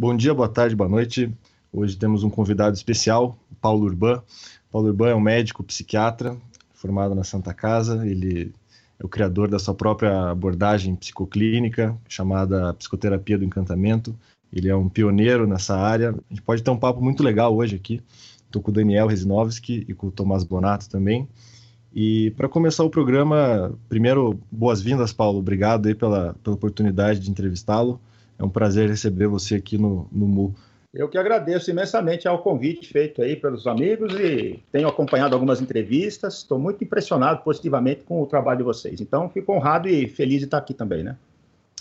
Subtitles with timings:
[0.00, 1.28] Bom dia, boa tarde, boa noite.
[1.72, 4.22] Hoje temos um convidado especial, Paulo Urban.
[4.70, 6.36] Paulo Urban é um médico psiquiatra
[6.72, 8.06] formado na Santa Casa.
[8.06, 8.54] Ele
[8.96, 14.14] é o criador da sua própria abordagem psicoclínica, chamada Psicoterapia do Encantamento.
[14.52, 16.10] Ele é um pioneiro nessa área.
[16.10, 18.00] A gente pode ter um papo muito legal hoje aqui.
[18.46, 21.28] Estou com o Daniel Resinovski e com o Tomás Bonato também.
[21.92, 25.40] E para começar o programa, primeiro, boas-vindas, Paulo.
[25.40, 28.00] Obrigado aí pela, pela oportunidade de entrevistá-lo.
[28.38, 30.54] É um prazer receber você aqui no, no MU.
[30.94, 36.38] Eu que agradeço imensamente ao convite feito aí pelos amigos e tenho acompanhado algumas entrevistas.
[36.38, 39.00] Estou muito impressionado positivamente com o trabalho de vocês.
[39.00, 41.16] Então, fico honrado e feliz de estar aqui também, né?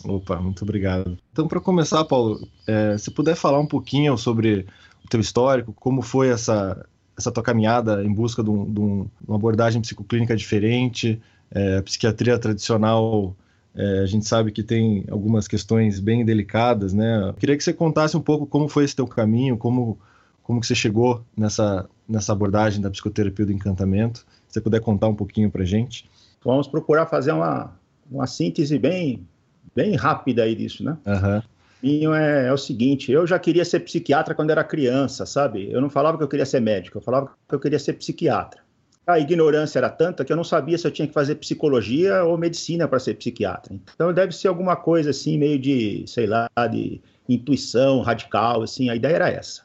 [0.04, 1.18] Opa, muito obrigado.
[1.32, 4.66] Então, para começar, Paulo, é, se puder falar um pouquinho sobre
[5.04, 6.86] o teu histórico, como foi essa,
[7.18, 12.38] essa tua caminhada em busca de, um, de uma abordagem psicoclínica diferente, é, a psiquiatria
[12.38, 13.36] tradicional
[13.78, 17.30] é, a gente sabe que tem algumas questões bem delicadas, né?
[17.30, 20.00] Eu queria que você contasse um pouco como foi esse teu caminho, como,
[20.42, 24.22] como que você chegou nessa, nessa abordagem da psicoterapia do encantamento.
[24.48, 26.10] Se você puder contar um pouquinho para gente.
[26.44, 27.72] Vamos procurar fazer uma,
[28.10, 29.28] uma síntese bem,
[29.76, 30.98] bem rápida aí disso, né?
[31.06, 32.16] Uhum.
[32.16, 35.72] É, é, o seguinte, eu já queria ser psiquiatra quando era criança, sabe?
[35.72, 38.67] Eu não falava que eu queria ser médico, eu falava que eu queria ser psiquiatra
[39.08, 42.38] a ignorância era tanta que eu não sabia se eu tinha que fazer psicologia ou
[42.38, 43.74] medicina para ser psiquiatra.
[43.96, 48.96] Então deve ser alguma coisa assim, meio de, sei lá, de intuição radical, assim, a
[48.96, 49.62] ideia era essa.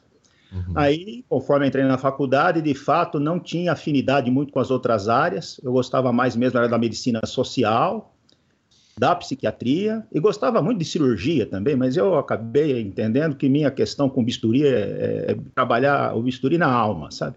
[0.49, 0.73] Uhum.
[0.75, 5.59] Aí, conforme entrei na faculdade, de fato não tinha afinidade muito com as outras áreas,
[5.61, 8.15] eu gostava mais mesmo era da medicina social,
[8.97, 14.07] da psiquiatria, e gostava muito de cirurgia também, mas eu acabei entendendo que minha questão
[14.07, 17.35] com bisturi é, é, é trabalhar o bisturi na alma, sabe?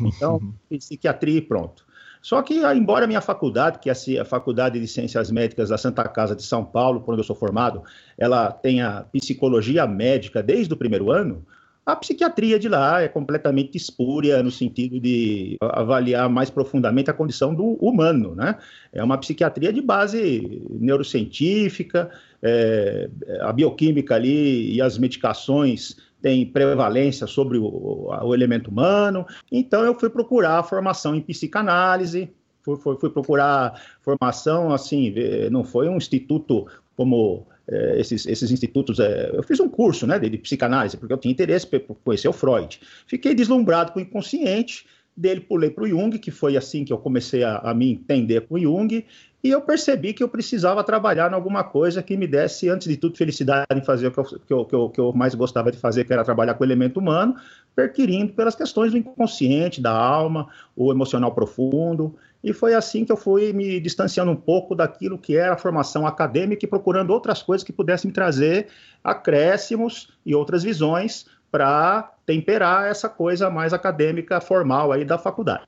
[0.00, 1.86] Então, psiquiatria e pronto.
[2.20, 6.06] Só que, embora a minha faculdade, que é a Faculdade de Ciências Médicas da Santa
[6.08, 7.82] Casa de São Paulo, por onde eu sou formado,
[8.16, 11.44] ela tenha psicologia médica desde o primeiro ano,
[11.88, 17.54] a psiquiatria de lá é completamente espúria no sentido de avaliar mais profundamente a condição
[17.54, 18.58] do humano, né?
[18.92, 22.10] É uma psiquiatria de base neurocientífica,
[22.42, 23.08] é,
[23.40, 29.26] a bioquímica ali e as medicações tem prevalência sobre o, o, elemento humano.
[29.50, 32.30] Então, eu fui procurar formação em psicanálise,
[32.62, 35.14] fui, fui, fui procurar formação, assim,
[35.50, 38.98] não foi um instituto como é, esses, esses institutos.
[38.98, 42.28] É, eu fiz um curso né, de, de psicanálise, porque eu tinha interesse por conhecer
[42.28, 42.80] o Freud.
[43.06, 44.86] Fiquei deslumbrado com o inconsciente
[45.18, 48.42] dele pulei para o Jung, que foi assim que eu comecei a, a, me entender
[48.42, 49.04] com o Jung,
[49.42, 52.96] e eu percebi que eu precisava trabalhar em alguma coisa que me desse, antes de
[52.96, 55.70] tudo, felicidade em fazer o que eu, que eu, que eu, que eu mais gostava
[55.70, 57.36] de fazer, que era trabalhar com o elemento humano,
[57.74, 63.16] perquirindo pelas questões do inconsciente, da alma, o emocional profundo, e foi assim que eu
[63.16, 67.64] fui me distanciando um pouco daquilo que era a formação acadêmica e procurando outras coisas
[67.64, 68.68] que pudessem trazer
[69.02, 75.64] acréscimos e outras visões para temperar essa coisa mais acadêmica, formal aí da faculdade.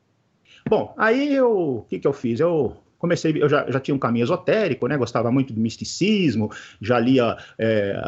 [0.68, 2.38] Bom, aí eu, o que, que eu fiz?
[2.38, 4.96] Eu comecei, eu já, já tinha um caminho esotérico, né?
[4.96, 6.50] Gostava muito do misticismo,
[6.80, 7.98] já lia é,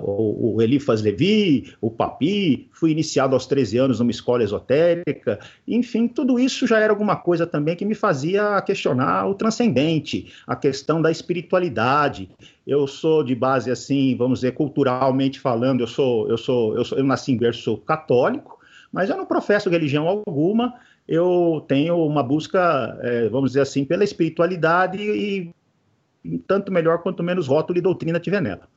[0.00, 6.38] o, Elifas Levi, o Papi, fui iniciado aos 13 anos numa escola esotérica, enfim, tudo
[6.38, 11.10] isso já era alguma coisa também que me fazia questionar o transcendente, a questão da
[11.10, 12.30] espiritualidade.
[12.64, 16.96] Eu sou de base assim, vamos dizer, culturalmente falando, eu sou, eu sou, eu, sou,
[16.96, 18.58] eu nasci em berço católico,
[18.92, 20.74] mas eu não professo religião alguma,
[21.08, 25.54] eu tenho uma busca, é, vamos dizer assim, pela espiritualidade e,
[26.46, 28.68] tanto melhor quanto menos rótulo e doutrina tiver nela.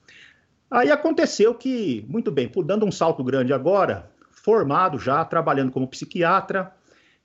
[0.69, 6.71] Aí aconteceu que, muito bem, dando um salto grande agora, formado já, trabalhando como psiquiatra,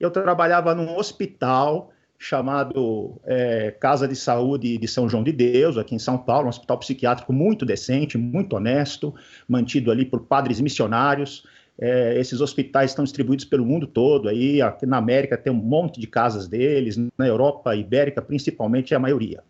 [0.00, 5.94] eu trabalhava num hospital chamado é, Casa de Saúde de São João de Deus, aqui
[5.94, 9.14] em São Paulo, um hospital psiquiátrico muito decente, muito honesto,
[9.46, 11.44] mantido ali por padres missionários,
[11.78, 14.28] é, esses hospitais estão distribuídos pelo mundo todo.
[14.28, 18.96] Aí, aqui na América tem um monte de casas deles, na Europa Ibérica, principalmente, é
[18.96, 19.42] a maioria.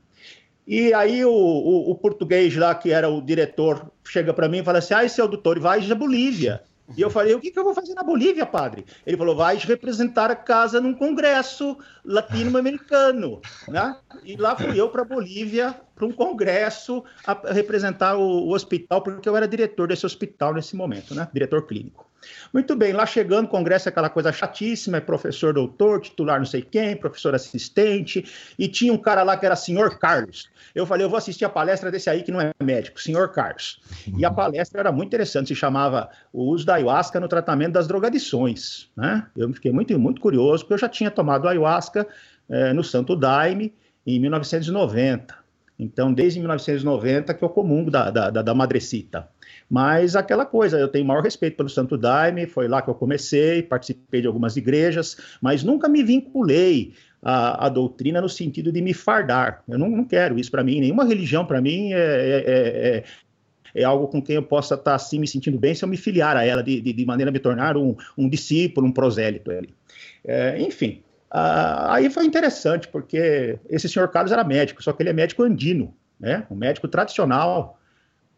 [0.67, 4.65] E aí o, o, o português lá, que era o diretor, chega para mim e
[4.65, 6.63] fala assim: ah, o doutor Vaz da Bolívia.
[6.97, 8.85] E eu falei, o que, que eu vou fazer na Bolívia, padre?
[9.05, 13.97] Ele falou, vais representar a casa num congresso latino-americano, né?
[14.25, 17.03] E lá fui eu para Bolívia para um congresso
[17.47, 21.27] representar o, o, hospital, porque eu era diretor desse hospital nesse momento, né?
[21.33, 22.07] Diretor clínico.
[22.53, 26.61] Muito bem, lá chegando, congresso é aquela coisa chatíssima, é professor doutor, titular não sei
[26.61, 28.25] quem, professor assistente,
[28.59, 30.51] e tinha um cara lá que era senhor Carlos.
[30.75, 33.81] Eu falei, eu vou assistir a palestra desse aí que não é médico, senhor Carlos.
[34.19, 37.87] E a palestra era muito interessante, se chamava O uso da ayahuasca no tratamento das
[37.87, 38.89] drogadições.
[38.97, 39.25] Né?
[39.37, 42.07] Eu fiquei muito, muito curioso, porque eu já tinha tomado ayahuasca
[42.49, 43.73] é, no Santo Daime
[44.07, 45.46] em 1990.
[45.79, 49.29] Então, desde 1990 que eu comungo da, da, da, Madrecita.
[49.69, 53.63] Mas aquela coisa, eu tenho maior respeito pelo Santo Daime, foi lá que eu comecei,
[53.63, 58.95] participei de algumas igrejas, mas nunca me vinculei à, à doutrina no sentido de me
[58.95, 59.63] fardar.
[59.69, 63.05] Eu não, não quero isso para mim, nenhuma religião para mim é, é, é,
[63.75, 65.99] é, algo com quem eu possa estar tá, assim me sentindo bem se eu me
[65.99, 69.51] filiar a ela, de, de, de maneira a me tornar um, um discípulo, um prosélito
[69.51, 69.75] ali.
[70.25, 71.03] É, enfim,
[71.39, 75.43] ah, aí foi interessante, porque esse senhor Carlos era médico, só que ele é médico
[75.43, 76.47] andino, né?
[76.51, 77.79] um médico tradicional,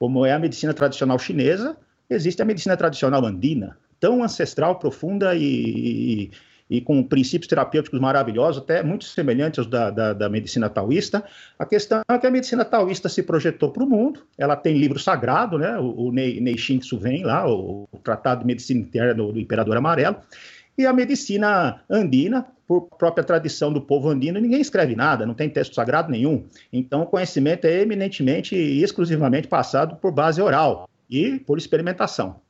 [0.01, 1.77] como é a medicina tradicional chinesa,
[2.11, 6.31] existe a medicina tradicional andina, tão ancestral, profunda e, e,
[6.69, 11.23] e com princípios terapêuticos maravilhosos, até muito semelhantes aos da, da, da, medicina taoísta.
[11.57, 14.99] A questão é que a medicina taoísta se projetou para o mundo, ela tem livro
[14.99, 15.79] sagrado, né?
[15.79, 19.39] o, o Nei, Nei Tzu vem lá, o, o, Tratado de Medicina Interna do, do
[19.39, 20.17] Imperador Amarelo,
[20.77, 25.49] e a medicina andina, por própria tradição do povo andino, ninguém escreve nada, não tem
[25.49, 26.45] texto sagrado nenhum.
[26.71, 32.43] Então, o conhecimento é eminentemente e exclusivamente passado por base oral e por experimentação.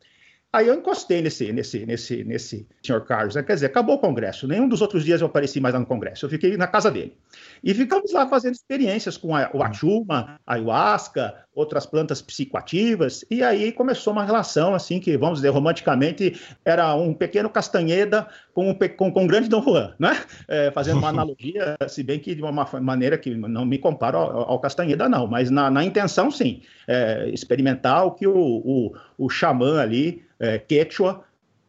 [0.50, 3.42] Aí eu encostei nesse, nesse, nesse, nesse senhor Carlos, né?
[3.42, 4.48] quer dizer, acabou o congresso.
[4.48, 6.24] Nenhum dos outros dias eu apareci mais lá no congresso.
[6.24, 7.14] Eu fiquei na casa dele.
[7.62, 13.26] E ficamos lá fazendo experiências com a, o achuma, a ayahuasca, outras plantas psicoativas.
[13.30, 18.26] E aí começou uma relação, assim, que, vamos dizer, romanticamente, era um pequeno Castanheda
[18.58, 20.20] com com, com um grande Dom Juan, né?
[20.48, 24.50] É, fazendo uma analogia, se bem que de uma maneira que não me comparo ao,
[24.50, 25.28] ao Castanheda, não.
[25.28, 26.62] Mas na, na intenção, sim.
[26.86, 31.22] É, experimentar o que o, o, o xamã ali é, Quechua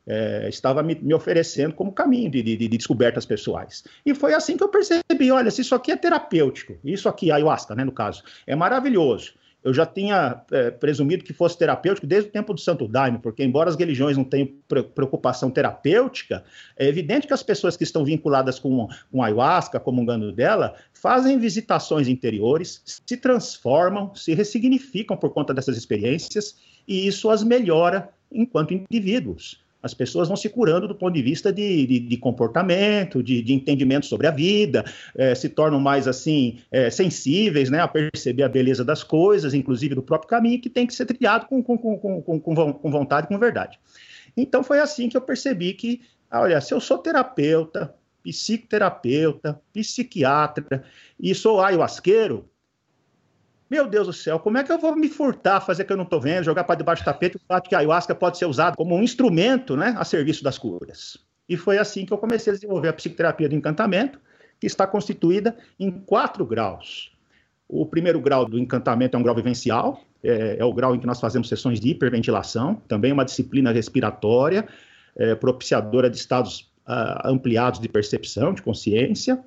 [0.08, 3.84] é, estava me, me, oferecendo como caminho de, de, de, descobertas pessoais.
[4.04, 7.76] E foi assim que eu percebi: olha, se isso aqui é terapêutico, isso aqui, ayahuasca,
[7.76, 9.34] né, no caso, é maravilhoso.
[9.64, 13.44] Eu já tinha é, presumido que fosse terapêutico desde o tempo do Santo Daime, porque,
[13.44, 16.44] embora as religiões não tenham preocupação terapêutica,
[16.78, 22.08] é evidente que as pessoas que estão vinculadas com, com ayahuasca, comungando dela, fazem visitações
[22.08, 26.56] interiores, se transformam, se ressignificam por conta dessas experiências,
[26.88, 29.60] e isso as melhora enquanto indivíduos.
[29.82, 33.54] As pessoas vão se curando do ponto de vista de, de, de comportamento, de, de,
[33.54, 34.84] entendimento sobre a vida,
[35.16, 39.96] é, se tornam mais assim é, sensíveis né, a perceber a beleza das coisas, inclusive
[39.96, 43.40] do próprio caminho, que tem que ser trilhado com, com, com, com, vontade e com
[43.40, 43.80] verdade.
[44.36, 50.84] Então foi assim que eu percebi que, olha, se eu sou terapeuta, psicoterapeuta, psiquiatra
[51.20, 52.50] e sou ayahuasqueiro,
[53.70, 56.04] meu Deus do céu, como é que eu vou me furtar, fazer que eu não
[56.04, 58.76] estou vendo, jogar para debaixo do tapete o fato que a ayahuasca pode ser usada
[58.76, 61.18] como um instrumento né, a serviço das curas?
[61.48, 64.20] E foi assim que eu comecei a desenvolver a psicoterapia do encantamento,
[64.60, 67.12] que está constituída em quatro graus.
[67.68, 71.08] O primeiro grau do encantamento é um grau vivencial, é, é o grau em que
[71.08, 74.68] nós fazemos sessões de hiperventilação, também uma disciplina respiratória,
[75.16, 79.40] é, propiciadora de estados uh, ampliados de percepção, de consciência.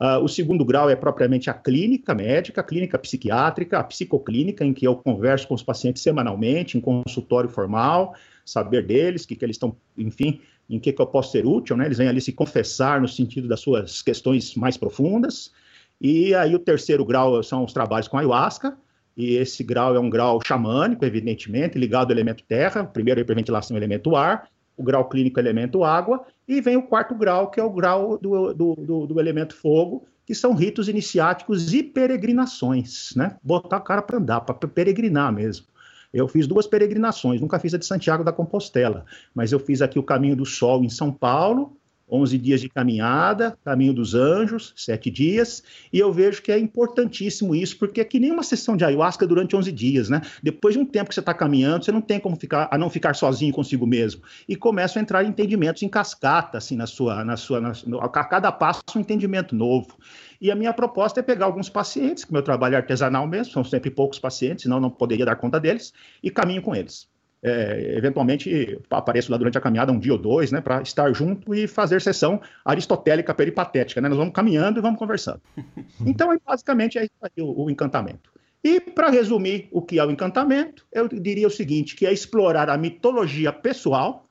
[0.00, 4.72] Uh, o segundo grau é propriamente a clínica médica, a clínica psiquiátrica, a psicoclínica, em
[4.72, 9.56] que eu converso com os pacientes semanalmente, em consultório formal, saber deles, que, que eles
[9.56, 11.84] estão, enfim, em que, que eu posso ser útil, né?
[11.84, 15.52] Eles vêm ali se confessar no sentido das suas questões mais profundas.
[16.00, 18.76] E aí o terceiro grau são os trabalhos com ayahuasca,
[19.16, 23.76] e esse grau é um grau xamânico, evidentemente, ligado ao elemento terra, o primeiro hiperventilação
[23.76, 27.70] elemento ar, o grau clínico elemento água, e vem o quarto grau, que é o
[27.70, 33.36] grau do, do, do, do elemento fogo, que são ritos iniciáticos e peregrinações, né?
[33.42, 35.66] Botar o cara para andar, para peregrinar mesmo.
[36.12, 39.04] Eu fiz duas peregrinações, nunca fiz a de Santiago da Compostela,
[39.34, 41.76] mas eu fiz aqui o Caminho do Sol em São Paulo,
[42.12, 47.54] 11 dias de caminhada, caminho dos anjos, sete dias, e eu vejo que é importantíssimo
[47.54, 50.20] isso, porque é que nem uma sessão de ayahuasca durante 11 dias, né?
[50.42, 52.90] Depois de um tempo que você está caminhando, você não tem como ficar, a não
[52.90, 57.36] ficar sozinho consigo mesmo, e começam a entrar entendimentos em cascata, assim, na sua, na
[57.36, 59.96] sua, na, a cada passo um entendimento novo.
[60.40, 63.64] E a minha proposta é pegar alguns pacientes, que meu trabalho é artesanal mesmo, são
[63.64, 65.92] sempre poucos pacientes, senão não poderia dar conta deles,
[66.22, 67.11] e caminho com eles
[67.42, 71.54] é, eventualmente apareço lá durante a caminhada um dia ou dois, né, para estar junto
[71.54, 74.08] e fazer sessão aristotélica peripatética, né?
[74.08, 75.40] Nós vamos caminhando e vamos conversando.
[76.04, 78.30] Então, basicamente, é isso aí o, o encantamento.
[78.62, 82.68] E, para resumir o que é o encantamento, eu diria o seguinte, que é explorar
[82.68, 84.26] a mitologia pessoal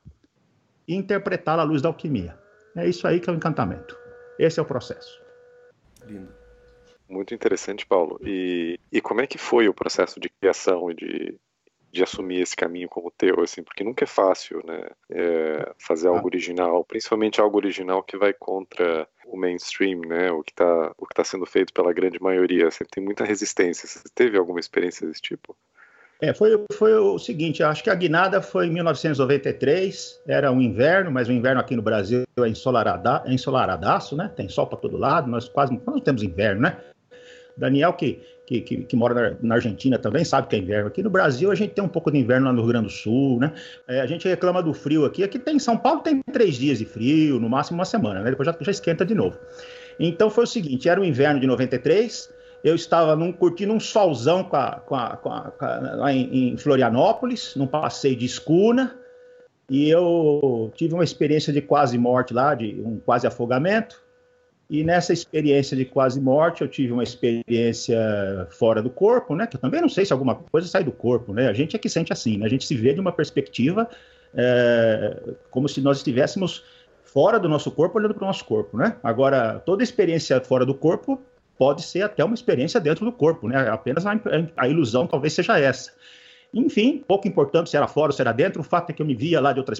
[0.86, 2.38] e interpretá-la à luz da alquimia.
[2.76, 3.96] É isso aí que é o encantamento.
[4.38, 5.20] Esse é o processo.
[6.06, 6.32] Lindo.
[7.08, 8.18] Muito interessante, Paulo.
[8.24, 11.34] E, e como é que foi o processo de criação e de
[11.92, 16.26] de assumir esse caminho como teu, assim, porque nunca é fácil, né, é, fazer algo
[16.26, 21.14] original, principalmente algo original que vai contra o mainstream, né, o que está o que
[21.14, 23.86] tá sendo feito pela grande maioria, sempre tem muita resistência.
[23.86, 25.54] Você teve alguma experiência desse tipo?
[26.20, 31.10] É, foi, foi o seguinte, acho que a guinada foi em 1993, era um inverno,
[31.10, 34.32] mas o inverno aqui no Brasil é, ensolarada, é ensolaradaço, né?
[34.34, 36.80] Tem sol para todo lado, nós quase não temos inverno, né?
[37.56, 40.88] Daniel, que, que, que, que mora na, na, Argentina também, sabe que é inverno.
[40.88, 42.92] Aqui no Brasil a gente tem um pouco de inverno lá no Rio Grande do
[42.92, 43.52] Sul, né?
[43.88, 45.22] É, a gente reclama do frio aqui.
[45.22, 48.30] Aqui tem São Paulo tem três dias de frio, no máximo uma semana, né?
[48.30, 49.38] Depois já, já esquenta de novo.
[49.98, 54.44] Então foi o seguinte: era o inverno de 93 eu estava num, curtindo um solzão
[54.44, 55.50] com a, com a, com a,
[55.96, 58.96] lá em, em, Florianópolis, num passeio de escuna,
[59.68, 64.01] e eu tive uma experiência de quase morte lá, de um quase afogamento.
[64.72, 69.46] E nessa experiência de quase morte, eu tive uma experiência fora do corpo, né?
[69.46, 71.46] Que eu também não sei se alguma coisa sai do corpo, né?
[71.46, 72.46] A gente é que sente assim, né?
[72.46, 73.86] A gente se vê de uma perspectiva
[74.34, 76.64] é, como se nós estivéssemos
[77.04, 78.96] fora do nosso corpo, olhando para o nosso corpo, né?
[79.02, 81.20] Agora, toda experiência fora do corpo
[81.58, 83.68] pode ser até uma experiência dentro do corpo, né?
[83.68, 84.18] Apenas a,
[84.56, 85.92] a ilusão talvez seja essa.
[86.54, 89.06] Enfim, pouco importante se era fora ou se era dentro, o fato é que eu
[89.06, 89.74] me via lá de outra,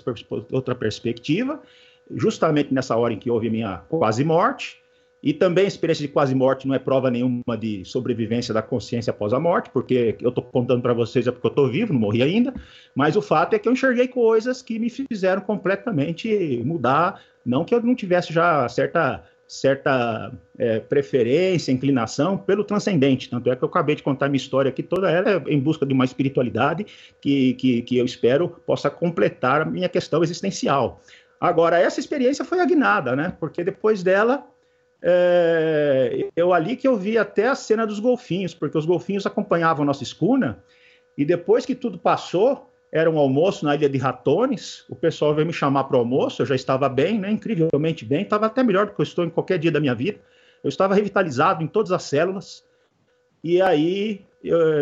[0.53, 1.63] outra perspectiva,
[2.15, 4.82] justamente nessa hora em que houve minha quase morte,
[5.23, 9.12] e também a experiência de quase morte não é prova nenhuma de sobrevivência da consciência
[9.12, 12.00] após a morte, porque eu estou contando para vocês é porque eu estou vivo, não
[12.00, 12.52] morri ainda,
[12.95, 17.75] mas o fato é que eu enxerguei coisas que me fizeram completamente mudar, não que
[17.75, 23.29] eu não tivesse já certa certa é, preferência, inclinação pelo transcendente.
[23.29, 25.85] Tanto é que eu acabei de contar minha história aqui, toda ela é em busca
[25.85, 26.87] de uma espiritualidade
[27.21, 31.02] que, que, que eu espero possa completar a minha questão existencial.
[31.38, 33.37] Agora, essa experiência foi aguinada, né?
[33.38, 34.47] Porque depois dela,
[35.02, 39.85] é, eu ali que eu vi até a cena dos golfinhos, porque os golfinhos acompanhavam
[39.85, 40.62] nossa escuna,
[41.18, 44.85] e depois que tudo passou, era um almoço na ilha de Ratones.
[44.88, 46.42] O pessoal veio me chamar para o almoço.
[46.42, 47.30] Eu já estava bem, né?
[47.30, 48.23] incrivelmente bem.
[48.23, 50.21] Estava até melhor do que eu estou em qualquer dia da minha vida.
[50.62, 52.64] Eu estava revitalizado em todas as células.
[53.42, 54.26] E aí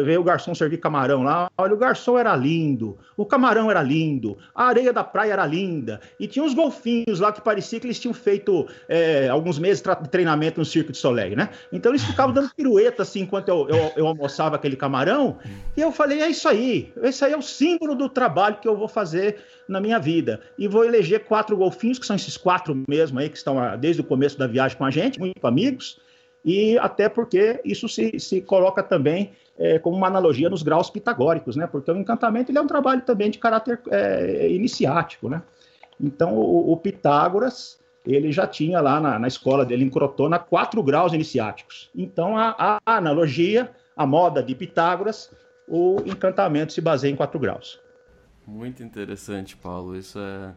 [0.04, 1.50] veio o garçom servir camarão lá.
[1.56, 6.00] Olha, o garçom era lindo, o camarão era lindo, a areia da praia era linda.
[6.18, 10.08] E tinha uns golfinhos lá que parecia que eles tinham feito é, alguns meses de
[10.08, 11.50] treinamento no Circo de Soleil, né?
[11.72, 15.38] Então eles ficavam dando pirueta assim enquanto eu, eu, eu, almoçava aquele camarão.
[15.76, 18.76] E eu falei: é isso aí, esse aí é o símbolo do trabalho que eu
[18.76, 19.36] vou fazer
[19.68, 20.40] na minha vida.
[20.58, 24.04] E vou eleger quatro golfinhos, que são esses quatro mesmo aí, que estão desde o
[24.04, 25.98] começo da viagem com a gente, muito amigos
[26.44, 31.54] e até porque isso se, se coloca também é, como uma analogia nos graus pitagóricos,
[31.54, 31.66] né?
[31.66, 35.42] Porque o encantamento ele é um trabalho também de caráter é, iniciático, né?
[36.00, 40.82] Então, o, o, Pitágoras, ele já tinha lá na, na, escola dele em Crotona quatro
[40.82, 41.90] graus iniciáticos.
[41.94, 45.30] Então, a, a analogia, a moda de Pitágoras,
[45.68, 47.78] o encantamento se baseia em quatro graus.
[48.46, 49.94] Muito interessante, Paulo.
[49.94, 50.54] Isso é,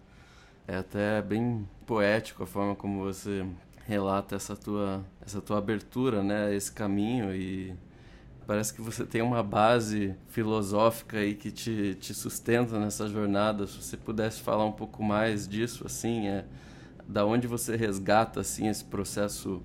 [0.65, 3.45] é até bem poético a forma como você
[3.85, 7.75] relata essa tua, essa tua abertura, né, esse caminho e
[8.47, 13.67] parece que você tem uma base filosófica aí que te, te sustenta nessa jornada.
[13.67, 16.45] Se você pudesse falar um pouco mais disso, assim, é
[17.07, 19.61] da onde você resgata assim esse processo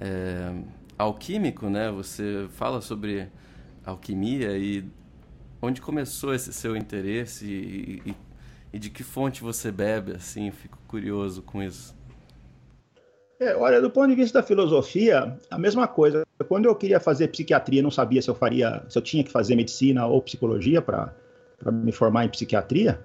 [0.00, 0.54] é,
[0.98, 1.90] alquímico, né?
[1.90, 3.28] Você fala sobre
[3.84, 4.84] alquimia e
[5.60, 8.16] onde começou esse seu interesse e, e,
[8.72, 11.94] e de que fonte você bebe, assim, fico curioso com isso.
[13.42, 16.24] É, olha, do ponto de vista da filosofia, a mesma coisa.
[16.46, 19.56] Quando eu queria fazer psiquiatria, não sabia se eu faria, se eu tinha que fazer
[19.56, 21.12] medicina ou psicologia para
[21.72, 23.00] me formar em psiquiatria.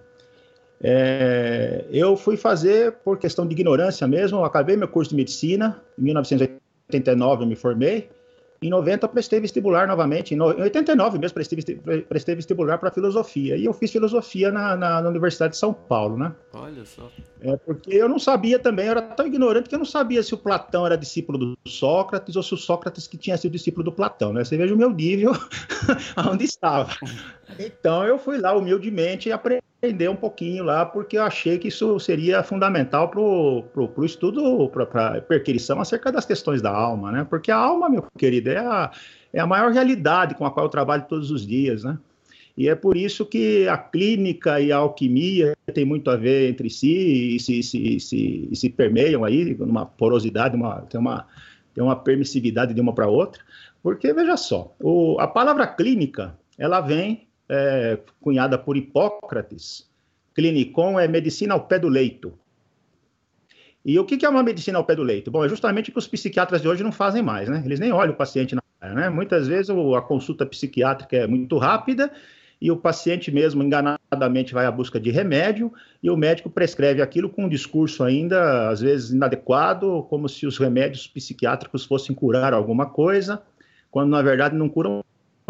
[0.79, 4.37] É, eu fui fazer por questão de ignorância mesmo.
[4.37, 8.07] Eu acabei meu curso de medicina em 1989, eu me formei.
[8.61, 11.59] Em 90 eu prestei vestibular novamente, em 89 mesmo prestei,
[12.07, 13.55] prestei vestibular para filosofia.
[13.55, 16.33] E eu fiz filosofia na, na, na, Universidade de São Paulo, né?
[16.53, 17.09] Olha só.
[17.41, 20.33] É porque eu não sabia também, eu era tão ignorante que eu não sabia se
[20.33, 23.91] o Platão era discípulo do Sócrates ou se o Sócrates que tinha sido discípulo do
[23.91, 24.43] Platão, né?
[24.43, 25.33] Você veja o meu nível
[26.15, 26.89] aonde estava.
[27.59, 32.43] Então eu fui lá humildemente aprender um pouquinho lá, porque eu achei que isso seria
[32.43, 37.27] fundamental para o estudo, para a perquirição acerca das questões da alma, né?
[37.29, 38.91] Porque a alma, meu querido, é a,
[39.31, 41.97] é a maior realidade com a qual eu trabalho todos os dias, né?
[42.57, 46.71] E é por isso que a clínica e a alquimia têm muito a ver entre
[46.71, 51.27] si e se, se, se, se permeiam aí, numa porosidade, uma, tem, uma,
[51.75, 53.43] tem uma permissividade de uma para outra.
[53.83, 59.89] Porque, veja só, o, a palavra clínica, ela vem é, cunhada por Hipócrates,
[60.33, 62.37] clinicon é medicina ao pé do leito.
[63.85, 65.31] E o que é uma medicina ao pé do leito?
[65.31, 67.61] Bom, é justamente o que os psiquiatras de hoje não fazem mais, né?
[67.63, 69.09] Eles nem olham o paciente na cara, né?
[69.09, 72.11] Muitas vezes a consulta psiquiátrica é muito rápida
[72.59, 77.29] e o paciente mesmo enganadamente vai à busca de remédio e o médico prescreve aquilo
[77.29, 82.87] com um discurso ainda às vezes inadequado, como se os remédios psiquiátricos fossem curar alguma
[82.87, 83.41] coisa,
[83.89, 85.03] quando na verdade não curam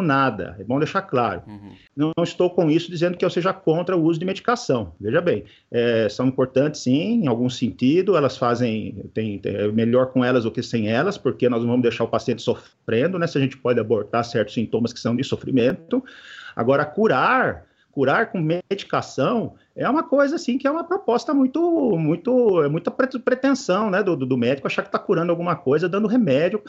[0.03, 1.41] nada, é bom deixar claro.
[1.47, 1.71] Uhum.
[1.95, 4.93] Não, não, estou com isso dizendo que eu seja contra o uso de medicação.
[4.99, 10.07] Veja bem, é, são importantes sim, em algum sentido, elas fazem, tem, tem, é melhor
[10.07, 13.27] com elas do que sem elas, porque nós não vamos deixar o paciente sofrendo, né?
[13.27, 16.03] Se a gente pode abortar certos sintomas que são de sofrimento.
[16.55, 22.63] Agora, curar curar com medicação é uma coisa assim que é uma proposta muito, muito,
[22.63, 26.61] é muita pretensão, né, do, do médico achar que está curando alguma coisa dando remédio,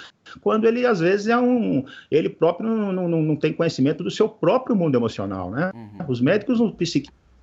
[0.43, 4.29] quando ele às vezes é um, ele próprio não, não, não tem conhecimento do seu
[4.29, 5.71] próprio mundo emocional, né?
[5.75, 6.07] Uhum.
[6.07, 6.61] Os médicos,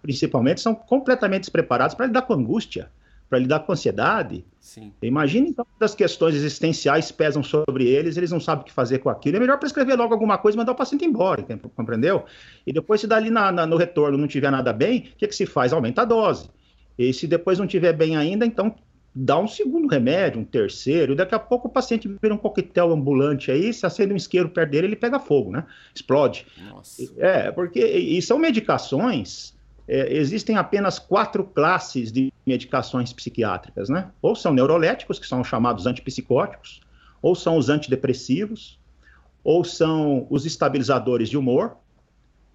[0.02, 2.90] principalmente, são completamente despreparados para lidar com angústia
[3.36, 4.46] para lidar com ansiedade.
[4.62, 4.94] Sim.
[5.02, 9.10] Imagina então das questões existenciais pesam sobre eles, eles não sabem o que fazer com
[9.10, 9.36] aquilo.
[9.36, 12.24] É melhor prescrever logo alguma coisa e mandar o paciente embora, compreendeu?
[12.66, 15.36] E depois, se dali na, na, no retorno não tiver nada bem, o que, que
[15.36, 15.74] se faz?
[15.74, 16.50] Aumenta a dose.
[16.98, 18.74] E se depois não tiver bem ainda, então
[19.14, 23.52] dá um segundo remédio, um terceiro, daqui a pouco o paciente vira um coquetel ambulante
[23.52, 25.66] aí, se acende um isqueiro perto dele, ele pega fogo, né?
[25.94, 26.48] Explode.
[26.70, 27.04] Nossa.
[27.18, 29.55] É, porque e são medicações
[29.88, 34.12] é, existem apenas quatro classes de medicações psiquiátricas, né?
[34.22, 36.82] Ou são neuroléticos, que são chamados antipsicóticos,
[37.22, 38.80] ou são os antidepressivos,
[39.44, 41.78] ou são os estabilizadores de humor,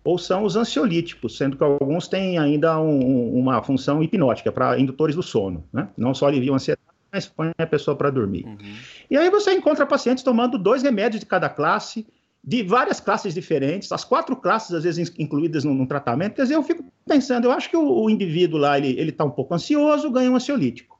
[0.03, 5.15] ou são os ansiolíticos, sendo que alguns têm ainda um, uma função hipnótica para indutores
[5.15, 5.89] do sono, né?
[5.97, 6.83] Não só aliviam a ansiedade,
[7.13, 8.45] mas põe a pessoa para dormir.
[8.45, 8.75] Uhum.
[9.11, 12.07] E aí você encontra pacientes tomando dois remédios de cada classe,
[12.43, 16.35] de várias classes diferentes, as quatro classes, às vezes, incluídas num, tratamento.
[16.35, 19.31] Quer dizer, eu fico pensando, eu acho que o, o indivíduo lá, ele está um
[19.31, 20.99] pouco ansioso, ganha um ansiolítico.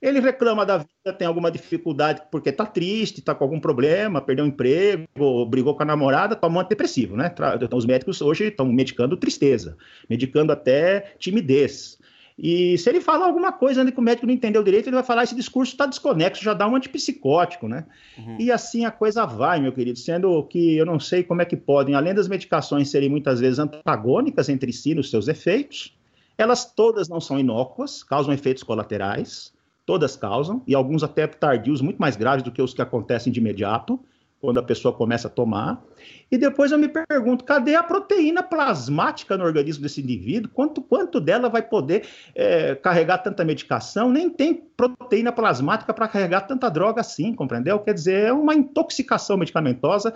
[0.00, 4.44] Ele reclama da vida, tem alguma dificuldade porque está triste, está com algum problema, perdeu
[4.44, 5.06] um emprego,
[5.46, 7.34] brigou com a namorada, toma um antidepressivo, né?
[7.60, 9.76] Então, os médicos hoje estão medicando tristeza,
[10.08, 11.98] medicando até timidez.
[12.38, 15.24] E se ele falar alguma coisa que o médico não entendeu direito, ele vai falar:
[15.24, 17.86] esse discurso está desconexo, já dá um antipsicótico, né?
[18.18, 18.36] Uhum.
[18.38, 21.56] E assim a coisa vai, meu querido, sendo que eu não sei como é que
[21.56, 25.96] podem, além das medicações serem muitas vezes antagônicas entre si nos seus efeitos,
[26.36, 29.54] elas todas não são inócuas, causam efeitos colaterais,
[29.86, 33.40] todas causam, e alguns até tardios, muito mais graves do que os que acontecem de
[33.40, 33.98] imediato
[34.40, 35.82] quando a pessoa começa a tomar.
[36.30, 40.50] E depois eu me pergunto, cadê a proteína plasmática no organismo desse indivíduo?
[40.52, 44.10] Quanto, quanto dela vai poder é, carregar tanta medicação?
[44.10, 47.78] Nem tem proteína plasmática para carregar tanta droga assim, compreendeu?
[47.78, 50.12] Quer dizer, é uma intoxicação medicamentosa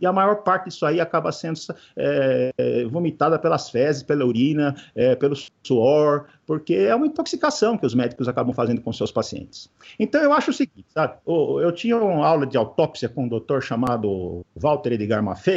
[0.00, 1.58] e a maior parte disso aí acaba sendo
[1.96, 2.52] é,
[2.90, 8.28] vomitada pelas fezes, pela urina, é, pelo suor, porque é uma intoxicação que os médicos
[8.28, 9.70] acabam fazendo com seus pacientes.
[9.98, 11.18] Então eu acho o seguinte, sabe?
[11.26, 15.47] Eu tinha uma aula de autópsia com um doutor chamado Walter Edgar Maffei,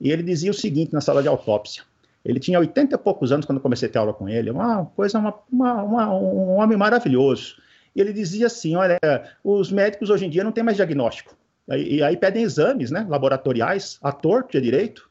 [0.00, 1.82] e ele dizia o seguinte na sala de autópsia.
[2.24, 4.84] Ele tinha 80 e poucos anos quando eu comecei a ter aula com ele, uma
[4.86, 7.56] coisa, uma, uma, uma, um homem maravilhoso.
[7.94, 8.98] E ele dizia assim: olha,
[9.42, 11.36] os médicos hoje em dia não têm mais diagnóstico.
[11.70, 15.10] E, e aí pedem exames né, laboratoriais, a torto e direito,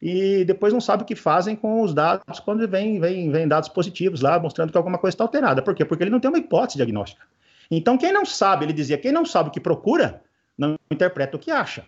[0.00, 3.68] e depois não sabe o que fazem com os dados quando vem, vem, vem dados
[3.68, 5.60] positivos lá, mostrando que alguma coisa está alterada.
[5.60, 5.84] Por quê?
[5.84, 7.22] Porque ele não tem uma hipótese diagnóstica.
[7.70, 10.22] Então, quem não sabe, ele dizia, quem não sabe o que procura,
[10.56, 11.84] não interpreta o que acha.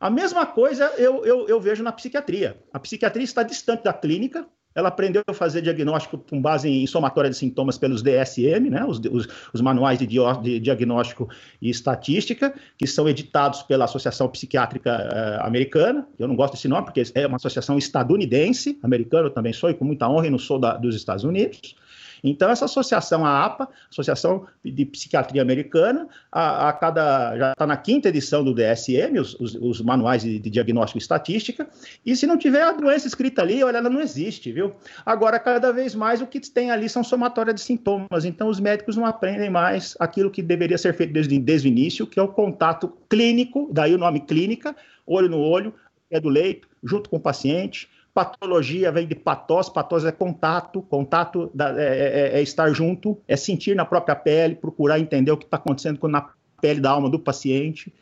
[0.00, 2.56] A mesma coisa eu, eu, eu, vejo na psiquiatria.
[2.72, 7.28] A psiquiatria está distante da clínica, ela aprendeu a fazer diagnóstico com base em somatória
[7.28, 11.28] de sintomas pelos DSM, né, os, os, os manuais de, de, diagnóstico
[11.60, 16.06] e estatística, que são editados pela Associação Psiquiátrica uh, Americana.
[16.18, 19.74] Eu não gosto desse nome, porque é uma associação estadunidense, americana eu também sou, e
[19.74, 21.74] com muita honra, e não sou da, dos Estados Unidos.
[22.22, 27.76] Então, essa associação, a APA, Associação de Psiquiatria Americana, a, a cada já está na
[27.76, 31.68] quinta edição do DSM, os, os, os manuais de, de, diagnóstico e estatística,
[32.04, 34.72] e se não tiver a doença escrita ali, olha, ela não existe, viu?
[35.04, 38.96] Agora, cada vez mais o que tem ali são somatórias de sintomas, então os médicos
[38.96, 42.28] não aprendem mais aquilo que deveria ser feito desde, desde o início, que é o
[42.28, 44.74] contato clínico, daí o nome clínica,
[45.06, 45.74] olho no olho,
[46.10, 51.50] é do leito, junto com o paciente, Patologia vem de patós, patós é contato, contato
[51.54, 55.44] da, é, é, é, estar junto, é sentir na própria pele, procurar entender o que
[55.44, 56.28] está acontecendo na
[56.60, 57.92] pele da alma do paciente.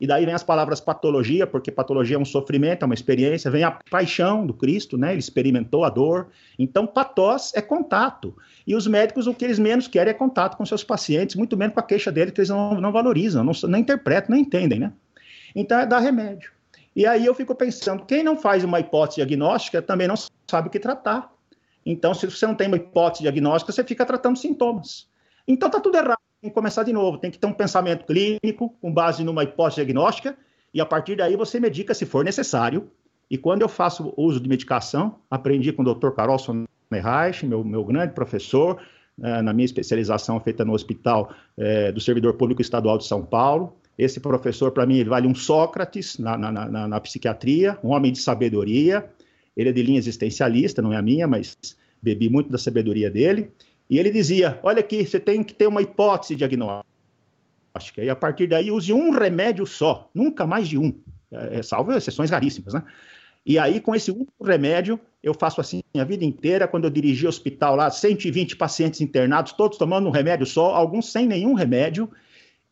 [0.00, 3.64] E daí vem as palavras patologia, porque patologia é um sofrimento, é uma experiência, vem
[3.64, 5.10] a paixão do Cristo, né?
[5.10, 6.28] Ele experimentou a dor.
[6.58, 8.36] Então, patós é contato.
[8.66, 11.74] E os médicos, o que eles menos querem é contato com seus pacientes, muito menos
[11.74, 14.92] com a queixa deles, que eles não, não valorizam, não, não interpretam, não entendem, né?
[15.54, 16.52] Então, é dar remédio.
[16.98, 20.16] E aí eu fico pensando, quem não faz uma hipótese diagnóstica também não
[20.50, 21.32] sabe o que tratar.
[21.86, 25.08] Então, se você não tem uma hipótese diagnóstica, você fica tratando sintomas.
[25.46, 26.18] Então, está tudo errado.
[26.40, 27.16] Tem que começar de novo.
[27.16, 30.36] Tem que ter um pensamento clínico com base numa hipótese diagnóstica
[30.74, 32.90] e a partir daí você medica se for necessário.
[33.30, 36.10] E quando eu faço uso de medicação, aprendi com o Dr.
[36.10, 38.82] Carol Sonnereich, meu, meu grande professor,
[39.22, 43.77] eh, na minha especialização feita no Hospital eh, do Servidor Público Estadual de São Paulo
[43.98, 48.12] Esse professor, para mim, ele vale um Sócrates na, na, na, na, psiquiatria, um homem
[48.12, 49.04] de sabedoria.
[49.56, 51.56] Ele é de linha existencialista, não é a minha, mas
[52.00, 53.50] bebi muito da sabedoria dele.
[53.90, 56.84] E ele dizia: Olha aqui, você tem que ter uma hipótese diagnóstica.
[57.98, 60.94] E a partir daí, use um remédio só, nunca mais de um,
[61.32, 62.84] é, é salvo exceções raríssimas, né?
[63.44, 66.68] E aí, com esse único remédio, eu faço assim a vida inteira.
[66.68, 71.26] Quando eu dirigi hospital lá, 120 pacientes internados, todos tomando um remédio só, alguns sem
[71.26, 72.08] nenhum remédio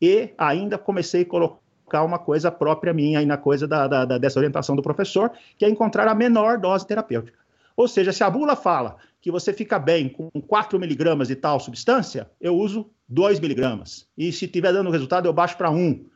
[0.00, 4.18] e ainda comecei a colocar uma coisa própria minha aí na coisa da, da, da,
[4.18, 7.38] dessa orientação do professor, que é encontrar a menor dose terapêutica.
[7.76, 11.60] Ou seja, se a bula fala que você fica bem com 4 miligramas de tal
[11.60, 14.08] substância, eu uso 2 miligramas.
[14.16, 16.06] E se estiver dando resultado, eu baixo para 1.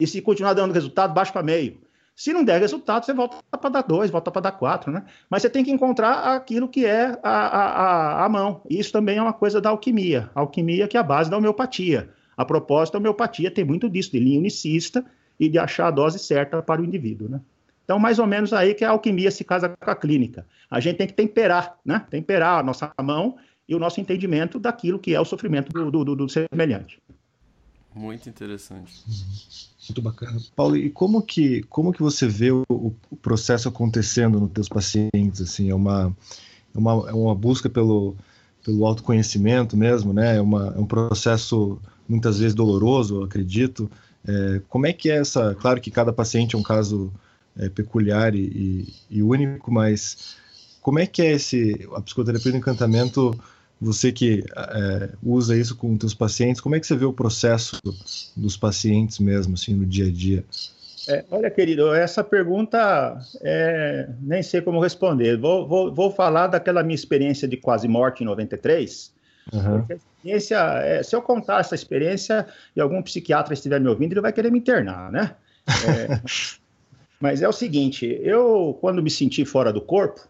[0.00, 1.80] E se continuar dando resultado, baixo para meio.
[2.16, 5.04] Se não der resultado, você volta para dar 2, volta para dar 4, né?
[5.28, 8.62] Mas você tem que encontrar aquilo que é a, a, a, a mão.
[8.70, 10.30] Isso também é uma coisa da alquimia.
[10.34, 12.08] Alquimia que é a base da homeopatia.
[12.36, 15.04] A propósito, a homeopatia tem muito disso, de linha unicista
[15.38, 17.40] e de achar a dose certa para o indivíduo, né?
[17.84, 20.46] Então, mais ou menos aí que a alquimia se casa com a clínica.
[20.70, 22.04] A gente tem que temperar, né?
[22.10, 23.36] Temperar a nossa mão
[23.68, 26.98] e o nosso entendimento daquilo que é o sofrimento do, do, do, do semelhante.
[27.94, 28.92] Muito interessante.
[29.88, 30.40] Muito bacana.
[30.56, 35.40] Paulo, e como que, como que você vê o, o processo acontecendo nos teus pacientes?
[35.40, 36.16] Assim, é uma,
[36.74, 38.16] é uma, é uma busca pelo,
[38.64, 40.36] pelo autoconhecimento mesmo, né?
[40.36, 43.90] É, uma, é um processo muitas vezes doloroso, acredito.
[44.26, 45.54] É, como é que é essa?
[45.54, 47.12] Claro que cada paciente é um caso
[47.58, 50.36] é, peculiar e, e, e, único, mas
[50.80, 53.38] como é que é esse a psicoterapia do encantamento?
[53.80, 57.78] Você que é, usa isso com os pacientes, como é que você vê o processo
[58.36, 60.44] dos pacientes mesmo, assim, no dia a dia?
[61.06, 65.36] É, olha, querido, essa pergunta é, nem sei como responder.
[65.36, 69.12] Vou, vou, vou falar daquela minha experiência de quase morte em 93.
[69.52, 69.84] Uhum.
[69.88, 74.32] Experiência, é, se eu contar essa experiência e algum psiquiatra estiver me ouvindo, ele vai
[74.32, 75.34] querer me internar, né?
[75.68, 76.20] É,
[77.20, 80.26] mas é o seguinte, eu, quando me senti fora do corpo,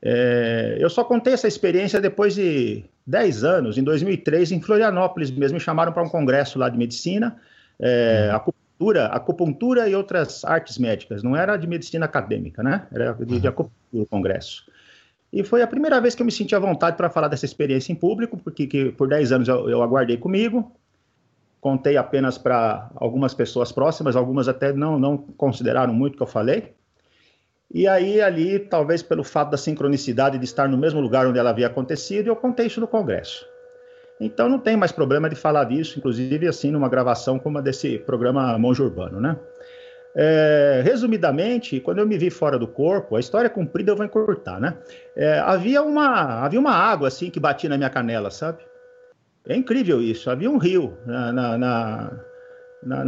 [0.00, 5.54] é, eu só contei essa experiência depois de 10 anos, em 2003, em Florianópolis mesmo,
[5.54, 7.36] me chamaram para um congresso lá de medicina,
[7.78, 8.36] é, uhum.
[8.36, 12.86] acupuntura, acupuntura e outras artes médicas, não era de medicina acadêmica, né?
[12.92, 13.48] Era de, de uhum.
[13.48, 14.64] acupuntura o congresso.
[15.32, 17.92] E foi a primeira vez que eu me senti à vontade para falar dessa experiência
[17.92, 20.72] em público, porque que, por 10 anos eu, eu aguardei comigo,
[21.60, 26.26] contei apenas para algumas pessoas próximas, algumas até não, não consideraram muito o que eu
[26.26, 26.72] falei.
[27.72, 31.50] E aí, ali, talvez pelo fato da sincronicidade de estar no mesmo lugar onde ela
[31.50, 33.44] havia acontecido, eu contei isso no Congresso.
[34.18, 37.98] Então, não tem mais problema de falar disso, inclusive, assim, numa gravação como a desse
[37.98, 39.36] programa Monge Urbano, né?
[40.20, 44.58] É, resumidamente, quando eu me vi fora do corpo, a história comprida eu vou encurtar,
[44.58, 44.76] né?
[45.14, 48.58] É, havia, uma, havia uma água assim que batia na minha canela, sabe?
[49.46, 50.28] É incrível isso.
[50.28, 52.10] Havia um rio na, na, na,
[52.82, 53.04] na,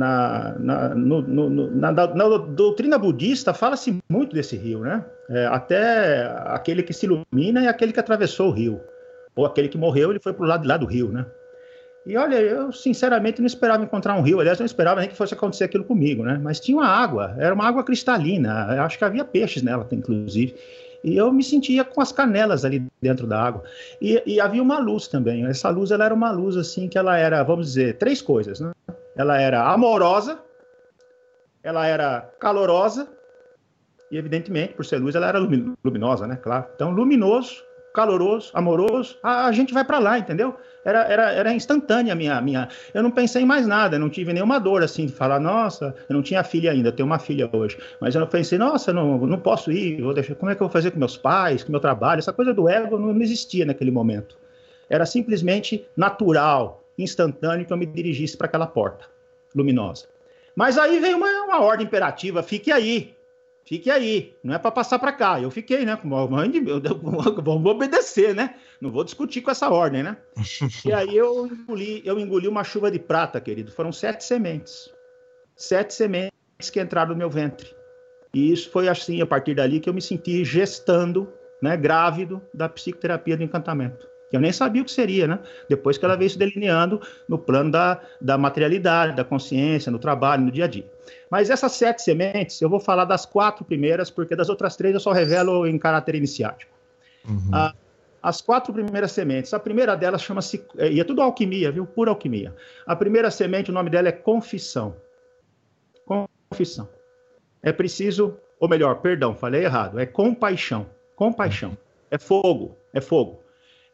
[0.56, 5.04] na, no, no, na, na doutrina budista fala-se muito desse rio, né?
[5.28, 8.80] É, até aquele que se ilumina é aquele que atravessou o rio.
[9.34, 11.26] Ou aquele que morreu, ele foi para o lado de lá do rio, né?
[12.10, 15.32] E olha, eu sinceramente não esperava encontrar um rio, aliás, não esperava nem que fosse
[15.32, 16.40] acontecer aquilo comigo, né?
[16.42, 20.56] Mas tinha uma água, era uma água cristalina, eu acho que havia peixes nela, inclusive.
[21.04, 23.62] E eu me sentia com as canelas ali dentro da água.
[24.02, 25.46] E, e, havia uma luz também.
[25.46, 28.72] Essa luz, ela era uma luz assim que ela era, vamos dizer, três coisas, né?
[29.16, 30.40] Ela era amorosa,
[31.62, 33.08] ela era calorosa
[34.10, 36.34] e, evidentemente, por ser luz, ela era luminosa, né?
[36.42, 36.66] Claro.
[36.74, 40.56] Então, luminoso, caloroso, amoroso, a, a gente vai para lá, entendeu?
[40.84, 42.68] Era, era, era instantânea a minha, minha.
[42.94, 46.14] Eu não pensei em mais nada, não tive nenhuma dor assim de falar, nossa, eu
[46.14, 47.76] não tinha filha ainda, tenho uma filha hoje.
[48.00, 50.72] Mas eu pensei, nossa, não, não posso ir, vou deixar, como é que eu vou
[50.72, 52.18] fazer com meus pais, com meu trabalho?
[52.18, 54.36] Essa coisa do ego não, não existia naquele momento.
[54.88, 59.06] Era simplesmente natural, instantâneo que eu me dirigisse para aquela porta
[59.54, 60.06] luminosa.
[60.54, 63.14] Mas aí veio uma, uma ordem imperativa, fique aí,
[63.66, 65.40] Fique aí, não é para passar para cá.
[65.40, 65.98] Eu fiquei, né?
[66.02, 68.56] Vamos obedecer, né?
[68.80, 70.16] Não vou discutir com essa ordem, né?
[70.84, 73.70] e aí eu engoli, eu engoli uma chuva de prata, querido.
[73.70, 74.90] Foram sete sementes.
[75.56, 77.68] Sete sementes que entraram no meu ventre.
[78.34, 82.68] E isso foi assim, a partir dali, que eu me senti gestando, né, grávido da
[82.68, 84.09] psicoterapia do encantamento.
[84.32, 85.38] Eu nem sabia o que seria, né?
[85.68, 90.44] Depois que ela veio se delineando no plano da, da materialidade, da consciência, no trabalho,
[90.44, 90.88] no dia a dia.
[91.30, 95.00] Mas essas sete sementes, eu vou falar das quatro primeiras, porque das outras três eu
[95.00, 96.72] só revelo em caráter iniciático.
[97.28, 97.50] Uhum.
[97.52, 97.74] Ah,
[98.22, 101.86] as quatro primeiras sementes, a primeira delas chama-se, e é tudo alquimia, viu?
[101.86, 102.54] Pura alquimia.
[102.86, 104.94] A primeira semente, o nome dela é confissão.
[106.50, 106.88] Confissão.
[107.62, 110.86] É preciso, ou melhor, perdão, falei errado, é compaixão.
[111.16, 111.76] Compaixão.
[112.10, 113.42] É fogo, é fogo.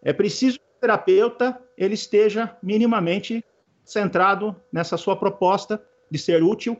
[0.02, 3.44] É preciso que o terapeuta ele esteja minimamente
[3.84, 6.78] centrado nessa sua proposta de ser útil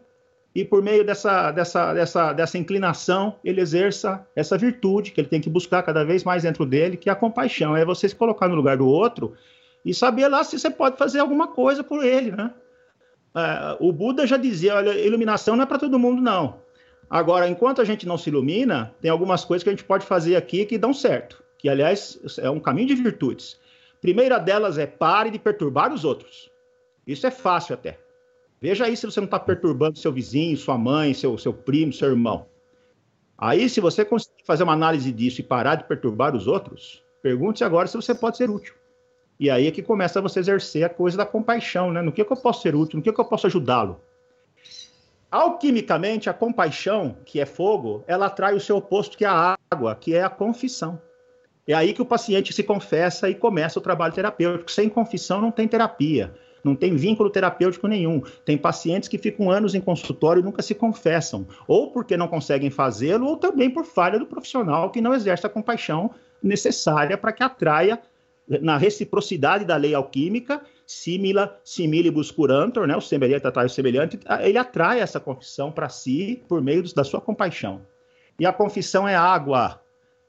[0.57, 5.38] e por meio dessa, dessa, dessa, dessa inclinação, ele exerça essa virtude que ele tem
[5.38, 7.76] que buscar cada vez mais dentro dele, que é a compaixão.
[7.76, 9.35] É você se colocar no lugar do outro
[9.85, 12.55] e saber lá se você pode fazer alguma coisa por ele, né?
[13.37, 16.62] É, o Buda já dizia, olha, iluminação não é para todo mundo, não.
[17.11, 20.37] Agora, enquanto a gente não se ilumina, tem algumas coisas que a gente pode fazer
[20.37, 23.59] aqui que dão certo, que, aliás, é um caminho de virtudes.
[24.00, 26.48] Primeira delas é pare de perturbar os outros.
[27.05, 27.98] Isso é fácil até.
[28.61, 32.11] Veja aí se você não está perturbando seu vizinho, sua mãe, seu, seu primo, seu
[32.11, 32.46] irmão.
[33.37, 37.64] Aí, se você conseguir fazer uma análise disso e parar de perturbar os outros, pergunte-se
[37.64, 38.74] agora se você pode ser útil.
[39.40, 42.00] E aí é que começa você exercer a coisa da compaixão, né?
[42.00, 44.00] No que, que eu posso ser útil, no que, que eu posso ajudá-lo.
[45.29, 49.96] Alquimicamente, a compaixão, que é fogo, ela atrai o seu oposto, que é a água,
[49.96, 51.02] que é a confissão.
[51.66, 54.70] É aí que o paciente se confessa e começa o trabalho terapêutico.
[54.70, 56.33] Sem confissão não tem terapia
[56.66, 58.20] não tem vínculo terapêutico nenhum.
[58.44, 62.70] Tem pacientes que ficam anos em consultório e nunca se confessam, ou porque não conseguem
[62.70, 66.11] fazê-lo, ou também por falha do profissional que não exerce a compaixão
[66.42, 68.00] necessária para que atraia
[68.48, 72.96] na reciprocidade da lei alquímica, simila similibus curantor, né?
[72.96, 77.20] o semelhante atrai o semelhante, ele atrai essa confissão para si por meio da sua
[77.20, 77.81] compaixão.
[78.38, 79.81] E a confissão é água,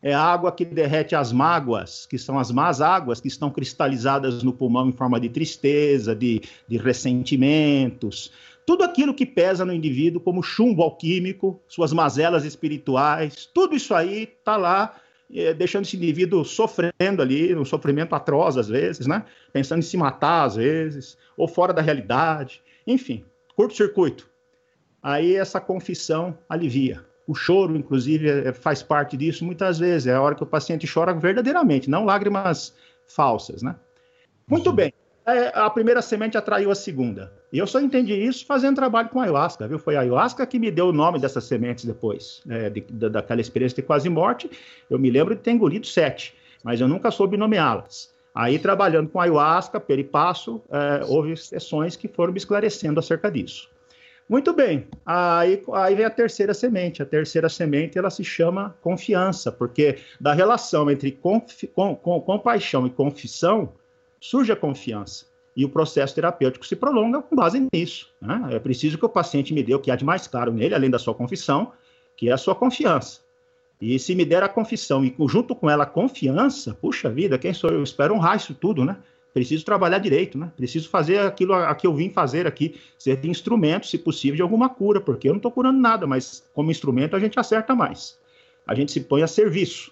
[0.01, 4.53] é água que derrete as mágoas, que são as más águas que estão cristalizadas no
[4.53, 8.31] pulmão em forma de tristeza, de, de ressentimentos,
[8.67, 14.23] tudo aquilo que pesa no indivíduo como chumbo alquímico, suas mazelas espirituais, tudo isso aí
[14.23, 14.93] está lá,
[15.33, 19.23] é, deixando esse indivíduo sofrendo ali, um sofrimento atroz às vezes, né?
[19.53, 23.23] Pensando em se matar às vezes, ou fora da realidade, enfim,
[23.55, 24.29] curto-circuito.
[25.01, 27.06] Aí essa confissão alivia.
[27.27, 30.07] O choro, inclusive, é, faz parte disso muitas vezes.
[30.07, 32.73] É a hora que o paciente chora verdadeiramente, não lágrimas
[33.05, 33.75] falsas, né?
[34.47, 34.93] Muito bem.
[35.25, 37.33] É, a primeira semente atraiu a segunda.
[37.51, 39.77] E eu só entendi isso fazendo trabalho com ayahuasca, viu?
[39.77, 43.41] Foi a ayahuasca que me deu o nome dessas sementes depois, é, de, de, daquela
[43.41, 44.49] experiência de quase morte.
[44.89, 48.09] Eu me lembro de ter engolido sete, mas eu nunca soube nomeá-las.
[48.33, 53.69] Aí, trabalhando com ayahuasca, peripasso, é, houve sessões que foram me esclarecendo acerca disso.
[54.29, 54.87] Muito bem.
[55.05, 57.01] Aí, aí vem a terceira semente.
[57.01, 62.85] A terceira semente ela se chama confiança, porque da relação entre confi, com, com, compaixão
[62.85, 63.73] e confissão
[64.19, 65.25] surge a confiança.
[65.55, 68.13] E o processo terapêutico se prolonga com base nisso.
[68.21, 68.49] Né?
[68.51, 70.89] É preciso que o paciente me dê o que há de mais claro nele, além
[70.89, 71.71] da sua confissão,
[72.15, 73.21] que é a sua confiança.
[73.79, 77.53] E se me der a confissão e junto com ela a confiança, puxa vida, quem
[77.53, 77.83] sou eu?
[77.83, 78.97] espero honrar isso tudo, né?
[79.37, 80.51] Preciso trabalhar direito, né?
[80.57, 84.41] Preciso fazer aquilo a, a que eu vim fazer aqui, ser instrumento, se possível, de
[84.41, 88.17] alguma cura, porque eu não estou curando nada, mas como instrumento a gente acerta mais.
[88.67, 89.91] A gente se põe a serviço.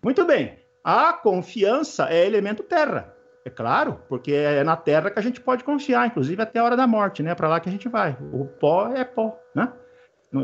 [0.00, 0.54] Muito bem.
[0.84, 3.12] A confiança é elemento terra.
[3.44, 6.76] É claro, porque é na terra que a gente pode confiar, inclusive até a hora
[6.76, 7.34] da morte, né?
[7.34, 8.16] Para lá que a gente vai.
[8.32, 9.72] O pó é pó, né?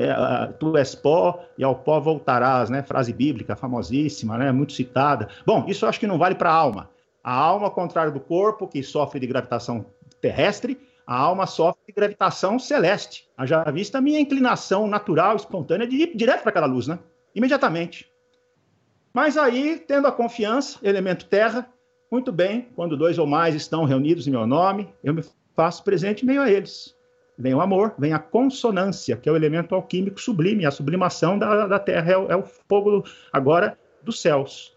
[0.01, 2.83] É, tu és pó e ao pó voltarás, né?
[2.83, 4.51] Frase bíblica famosíssima, né?
[4.51, 5.29] Muito citada.
[5.47, 6.92] Bom, isso eu acho que não vale para a alma.
[7.23, 9.87] A alma, ao contrário do corpo, que sofre de gravitação
[10.21, 13.29] terrestre, a alma sofre de gravitação celeste.
[13.45, 16.99] Já vista a minha inclinação natural, espontânea, de ir direto para aquela luz, né?
[17.35, 18.11] Imediatamente.
[19.13, 21.69] Mas aí, tendo a confiança, elemento terra,
[22.11, 25.23] muito bem, quando dois ou mais estão reunidos em meu nome, eu me
[25.55, 26.97] faço presente meio a eles.
[27.39, 31.67] Vem o amor, vem a consonância, que é o elemento alquímico sublime, a sublimação da,
[31.67, 34.77] da terra, é o, é o fogo agora dos céus.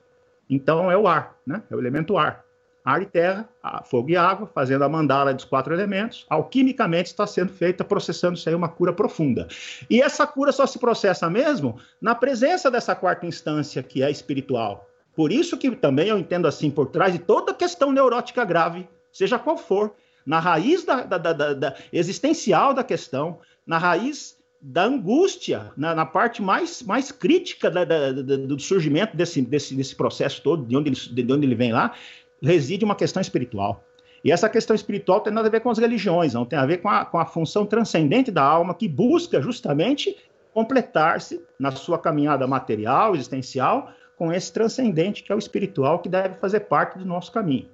[0.49, 1.63] Então é o ar, né?
[1.69, 2.43] É o elemento ar.
[2.83, 3.49] Ar e terra,
[3.85, 6.23] fogo e água, fazendo a mandala dos quatro elementos.
[6.29, 9.47] Alquimicamente está sendo feita, processando isso aí uma cura profunda.
[9.89, 14.87] E essa cura só se processa mesmo na presença dessa quarta instância, que é espiritual.
[15.15, 19.39] Por isso que também eu entendo assim, por trás de toda questão neurótica grave, seja
[19.39, 24.34] qual for, na raiz da, da, da, da existencial da questão, na raiz
[24.67, 29.75] da angústia, na, na, parte mais, mais crítica da, da, da, do surgimento desse, desse,
[29.75, 31.93] desse processo todo, de onde, ele, de onde ele vem lá,
[32.41, 33.85] reside uma questão espiritual.
[34.23, 36.77] E essa questão espiritual tem nada a ver com as religiões, não tem a ver
[36.77, 40.17] com a, com a função transcendente da alma que busca justamente
[40.51, 46.35] completar-se na sua caminhada material, existencial, com esse transcendente que é o espiritual, que deve
[46.35, 47.69] fazer parte do nosso caminho.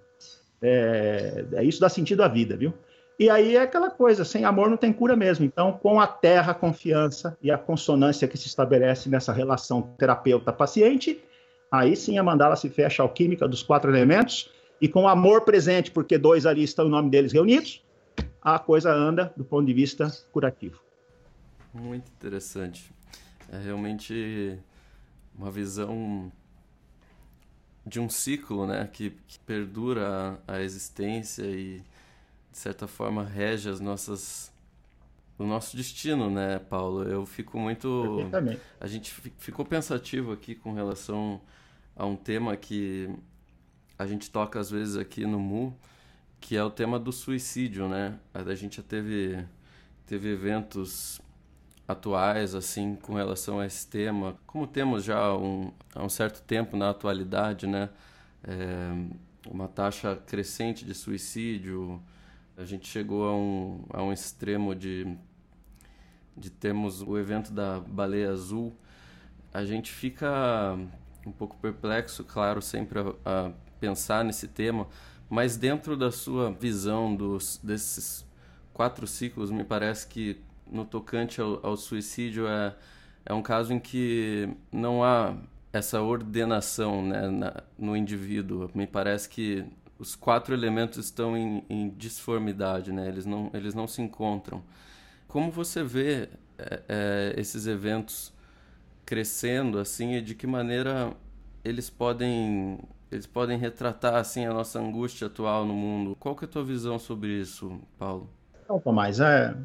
[0.61, 2.73] É, é isso dá sentido à vida, viu?
[3.21, 5.45] E aí é aquela coisa, sem amor não tem cura mesmo.
[5.45, 11.23] Então, com a terra, a confiança e a consonância que se estabelece nessa relação terapeuta-paciente,
[11.71, 14.49] aí sim a mandala se fecha alquímica dos quatro elementos,
[14.81, 17.85] e com amor presente, porque dois ali estão o nome deles reunidos,
[18.41, 20.81] a coisa anda do ponto de vista curativo.
[21.71, 22.91] Muito interessante.
[23.53, 24.57] É realmente
[25.37, 26.31] uma visão
[27.85, 31.83] de um ciclo, né, que, que perdura a, a existência e
[32.51, 34.51] de certa forma rege as nossas
[35.41, 37.03] o nosso destino, né, Paulo?
[37.03, 38.29] Eu fico muito.
[38.79, 41.41] A gente ficou pensativo aqui com relação
[41.95, 43.09] a um tema que
[43.97, 45.75] a gente toca às vezes aqui no MU,
[46.39, 48.19] que é o tema do suicídio, né?
[48.33, 49.43] A gente já teve,
[50.05, 51.19] teve eventos
[51.87, 54.37] atuais assim com relação a esse tema.
[54.45, 57.89] Como temos já um, há um certo tempo na atualidade, né?
[58.43, 58.91] É,
[59.49, 62.01] uma taxa crescente de suicídio.
[62.61, 65.17] A gente chegou a um, a um extremo de
[66.35, 68.73] de termos o evento da Baleia Azul,
[69.53, 70.77] a gente fica
[71.25, 74.87] um pouco perplexo, claro, sempre a, a pensar nesse tema,
[75.29, 78.25] mas dentro da sua visão dos, desses
[78.73, 82.75] quatro ciclos, me parece que no tocante ao, ao suicídio é,
[83.25, 85.35] é um caso em que não há
[85.73, 88.69] essa ordenação né, na, no indivíduo.
[88.73, 89.65] Me parece que
[90.01, 93.07] os quatro elementos estão em, em disformidade, né?
[93.07, 94.63] eles, não, eles não se encontram.
[95.27, 98.33] Como você vê é, é, esses eventos
[99.05, 101.13] crescendo assim e de que maneira
[101.63, 102.79] eles podem
[103.11, 106.17] eles podem retratar assim a nossa angústia atual no mundo?
[106.19, 108.27] Qual que é a tua visão sobre isso, Paulo?
[108.67, 109.55] Não, Tomás, é...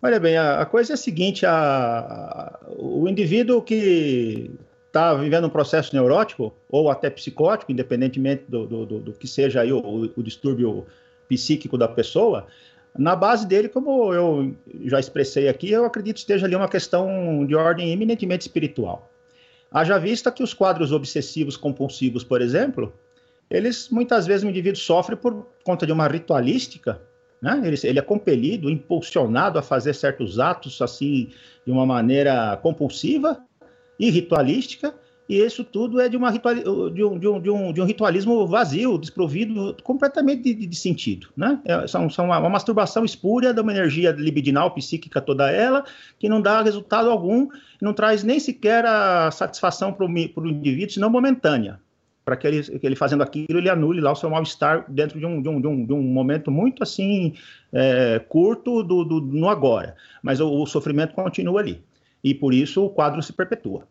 [0.00, 4.52] Olha bem, a, a coisa é a seguinte, a, a, o indivíduo que
[4.98, 9.60] está vivendo um processo neurótico ou até psicótico, independentemente do, do, do, do que seja
[9.60, 10.86] aí o, o distúrbio
[11.28, 12.46] psíquico da pessoa,
[12.96, 17.54] na base dele, como eu já expressei aqui, eu acredito esteja ali uma questão de
[17.54, 19.08] ordem eminentemente espiritual.
[19.70, 22.92] Haja vista que os quadros obsessivos compulsivos, por exemplo,
[23.48, 27.00] eles muitas vezes o indivíduo sofre por conta de uma ritualística,
[27.40, 27.60] né?
[27.64, 31.30] ele, ele é compelido, impulsionado a fazer certos atos assim
[31.64, 33.40] de uma maneira compulsiva
[33.98, 34.94] e ritualística,
[35.28, 37.84] e isso tudo é de, uma ritual, de, um, de, um, de, um, de um
[37.84, 41.28] ritualismo vazio, desprovido completamente de, de sentido.
[41.36, 41.60] Né?
[41.66, 45.84] É, são, são uma, uma, masturbação espúria de uma energia libidinal, psíquica toda ela,
[46.18, 47.48] que não dá resultado algum,
[47.80, 51.78] não traz nem sequer a satisfação para o indivíduo, senão momentânea.
[52.24, 55.26] Para que ele, que ele fazendo aquilo, ele anule lá o seu mal-estar dentro de
[55.26, 57.34] um, de, um, de, um, de um momento muito assim
[57.72, 59.94] é, curto do, do, no agora.
[60.22, 61.82] Mas o, o sofrimento continua ali.
[62.22, 63.86] E por isso o quadro se perpetua.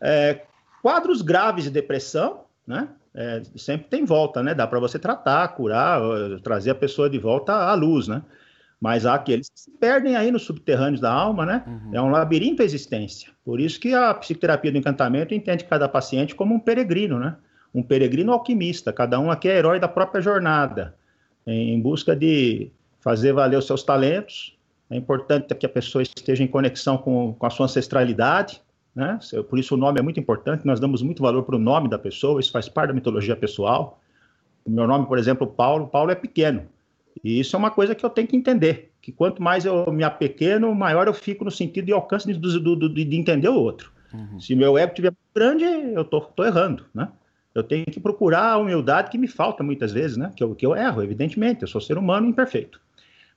[0.00, 0.42] É,
[0.82, 2.88] Quadros graves de depressão, né?
[3.14, 4.54] É, sempre tem volta, né?
[4.54, 6.00] Dá para você tratar, curar,
[6.42, 8.22] trazer a pessoa de volta à luz, né?
[8.80, 11.64] Mas há aqueles que se perdem aí nos subterrâneos da alma, né?
[11.66, 11.90] Uhum.
[11.92, 13.30] É um labirinto a existência.
[13.44, 17.36] Por isso que a psicoterapia do encantamento entende cada paciente como um peregrino, né?
[17.74, 18.92] Um peregrino alquimista.
[18.92, 20.94] Cada um aqui é herói da própria jornada,
[21.46, 24.56] em busca de fazer valer os seus talentos.
[24.90, 28.60] É importante que a pessoa esteja em conexão com, com a sua ancestralidade,
[28.94, 29.18] né?
[29.48, 31.98] Por isso o nome é muito importante, nós damos muito valor para o nome da
[31.98, 34.00] pessoa, isso faz parte da mitologia pessoal.
[34.64, 36.64] O meu nome, por exemplo, Paulo, Paulo é pequeno.
[37.22, 40.02] E isso é uma coisa que eu tenho que entender, que quanto mais eu me
[40.02, 43.92] apequeno, maior eu fico no sentido de alcance de, de, de, de entender o outro.
[44.12, 44.40] Uhum.
[44.40, 47.08] Se meu ego estiver grande, eu estou errando, né?
[47.54, 50.32] Eu tenho que procurar a humildade que me falta muitas vezes, né?
[50.34, 52.80] Que eu, que eu erro, evidentemente, eu sou ser humano imperfeito.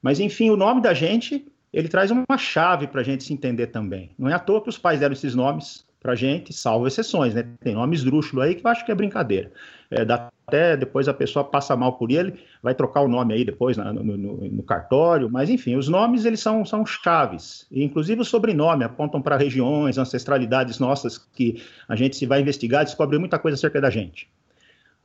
[0.04, 3.68] Mas, enfim, o nome da gente ele traz uma chave para a gente se entender
[3.68, 4.12] também.
[4.18, 7.46] Não é à toa que os pais deram esses nomes para gente, salvo exceções, né?
[7.62, 9.52] Tem nome esdrúxulo aí que eu acho que é brincadeira.
[9.90, 13.78] É, até depois a pessoa passa mal por ele, vai trocar o nome aí depois
[13.78, 17.66] no, no, no, cartório, mas enfim, os nomes eles são, são chaves.
[17.72, 22.84] E, inclusive o sobrenome apontam para regiões, ancestralidades nossas que a gente se vai investigar,
[22.84, 24.30] descobre muita coisa acerca da gente.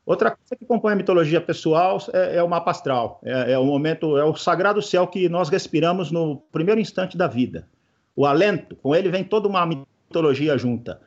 [0.08, 3.64] Outra coisa que compõe a mitologia pessoal é, é o mapa astral, é, é, o
[3.66, 7.68] momento, é o sagrado céu que nós respiramos no primeiro instante da vida.
[8.16, 10.98] O alento, com ele vem toda uma mitologia junta.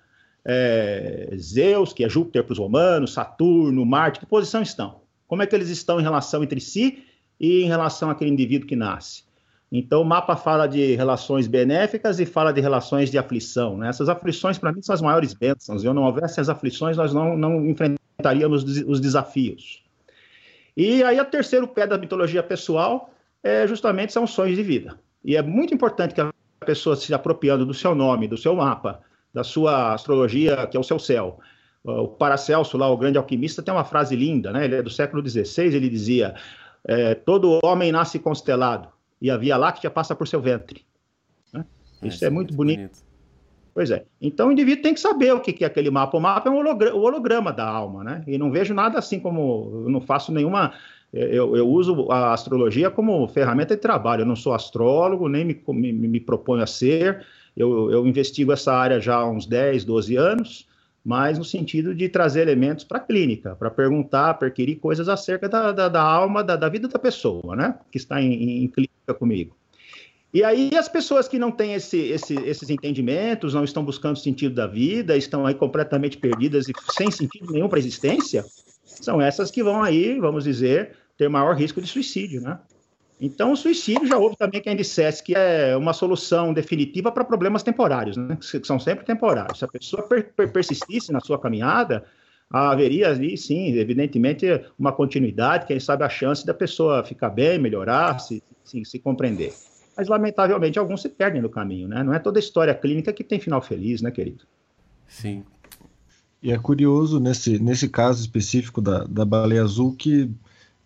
[0.45, 5.01] É, Zeus, que é Júpiter para os romanos, Saturno, Marte, que posição estão?
[5.27, 7.03] Como é que eles estão em relação entre si
[7.39, 9.23] e em relação àquele indivíduo que nasce?
[9.71, 13.77] Então, o mapa fala de relações benéficas e fala de relações de aflição.
[13.77, 13.89] Né?
[13.89, 15.81] Essas aflições, para mim, são as maiores bênçãos.
[15.81, 19.83] Se não houvesse as aflições, nós não, não enfrentaríamos enfrentaríamos os desafios.
[20.77, 24.99] E aí, o terceiro pé da mitologia pessoal é justamente são sonhos de vida.
[25.25, 26.31] E é muito importante que a
[26.65, 29.01] pessoa se apropriando do seu nome, do seu mapa,
[29.33, 31.39] da sua astrologia, que é o seu céu.
[31.83, 34.65] O Paracelso, lá, o grande alquimista, tem uma frase linda, né?
[34.65, 36.35] Ele é do século XVI, ele dizia:
[36.85, 38.87] é, todo homem nasce constelado
[39.19, 40.85] e a Via Láctea passa por seu ventre.
[41.51, 41.65] Né?
[42.03, 42.77] Isso é, é muito bonito.
[42.77, 43.10] bonito.
[43.73, 44.03] Pois é.
[44.21, 46.17] Então o indivíduo tem que saber o que é aquele mapa.
[46.17, 48.23] O mapa é um holograma, o holograma da alma, né?
[48.27, 49.83] E não vejo nada assim como.
[49.85, 50.73] Eu não faço nenhuma.
[51.13, 54.21] Eu, eu, uso a astrologia como ferramenta de trabalho.
[54.21, 57.25] Eu não sou astrólogo, nem me, me, me proponho a ser.
[57.55, 60.67] Eu, eu, investigo essa área já há uns 10, 12 anos,
[61.03, 65.73] mas no sentido de trazer elementos para a clínica, para perguntar, perquirir coisas acerca da,
[65.73, 67.77] da, da alma, da, da, vida da pessoa, né?
[67.91, 69.55] Que está em, em clínica comigo.
[70.33, 74.55] E aí as pessoas que não têm esse, esse, esses entendimentos, não estão buscando sentido
[74.55, 78.45] da vida, estão aí completamente perdidas e sem sentido nenhum para a existência,
[78.83, 82.59] são essas que vão aí, vamos dizer, ter maior risco de suicídio, né?
[83.19, 87.61] Então, o suicídio já houve também quem dissesse que é uma solução definitiva para problemas
[87.61, 88.35] temporários, né?
[88.35, 89.59] que são sempre temporários.
[89.59, 92.03] Se a pessoa per per persistisse na sua caminhada,
[92.49, 98.17] haveria ali, sim, evidentemente, uma continuidade, quem sabe a chance da pessoa ficar bem, melhorar,
[98.17, 99.53] se, se, se compreender.
[100.01, 102.01] Mas, lamentavelmente, alguns se perdem no caminho, né?
[102.01, 104.45] Não é toda história clínica que tem final feliz, né, querido?
[105.07, 105.43] Sim.
[106.41, 110.27] E é curioso, nesse, nesse caso específico da, da baleia azul, que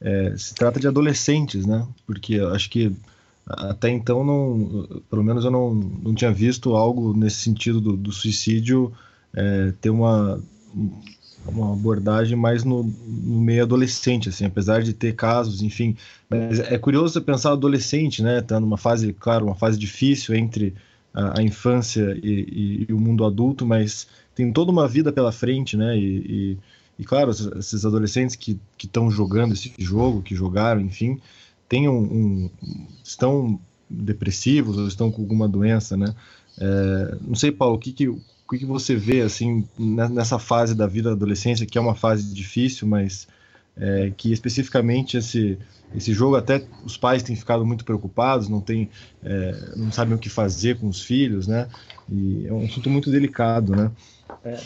[0.02, 1.88] é, se trata de adolescentes, né?
[2.06, 2.94] Porque acho que
[3.48, 8.12] até então, não, pelo menos eu não, não tinha visto algo nesse sentido do, do
[8.12, 8.92] suicídio
[9.34, 10.44] é, ter uma,
[11.48, 15.96] uma abordagem mais no, no, meio adolescente, assim, apesar de ter casos, enfim.
[16.30, 18.42] Mas é curioso pensar adolescente, né?
[18.42, 20.74] Tá numa fase, claro, uma fase difícil entre
[21.14, 25.32] a, a infância e, e, e, o mundo adulto, mas tem toda uma vida pela
[25.32, 25.98] frente, né?
[25.98, 26.58] E,
[26.98, 31.20] e claro, esses adolescentes que estão jogando esse jogo, que jogaram, enfim,
[31.68, 32.50] têm um, um,
[33.04, 36.14] estão depressivos ou estão com alguma doença, né?
[36.58, 38.10] É, não sei, Paulo, o que, que,
[38.48, 42.34] o que, você vê assim nessa fase da vida da adolescência, que é uma fase
[42.34, 43.28] difícil, mas
[43.76, 45.58] é, que especificamente esse,
[45.96, 48.90] esse jogo até os pais têm ficado muito preocupados, não tem,
[49.24, 51.68] é, não sabem o que fazer com os filhos, né?
[52.10, 53.92] E é um assunto muito delicado, né?
[54.44, 54.60] É.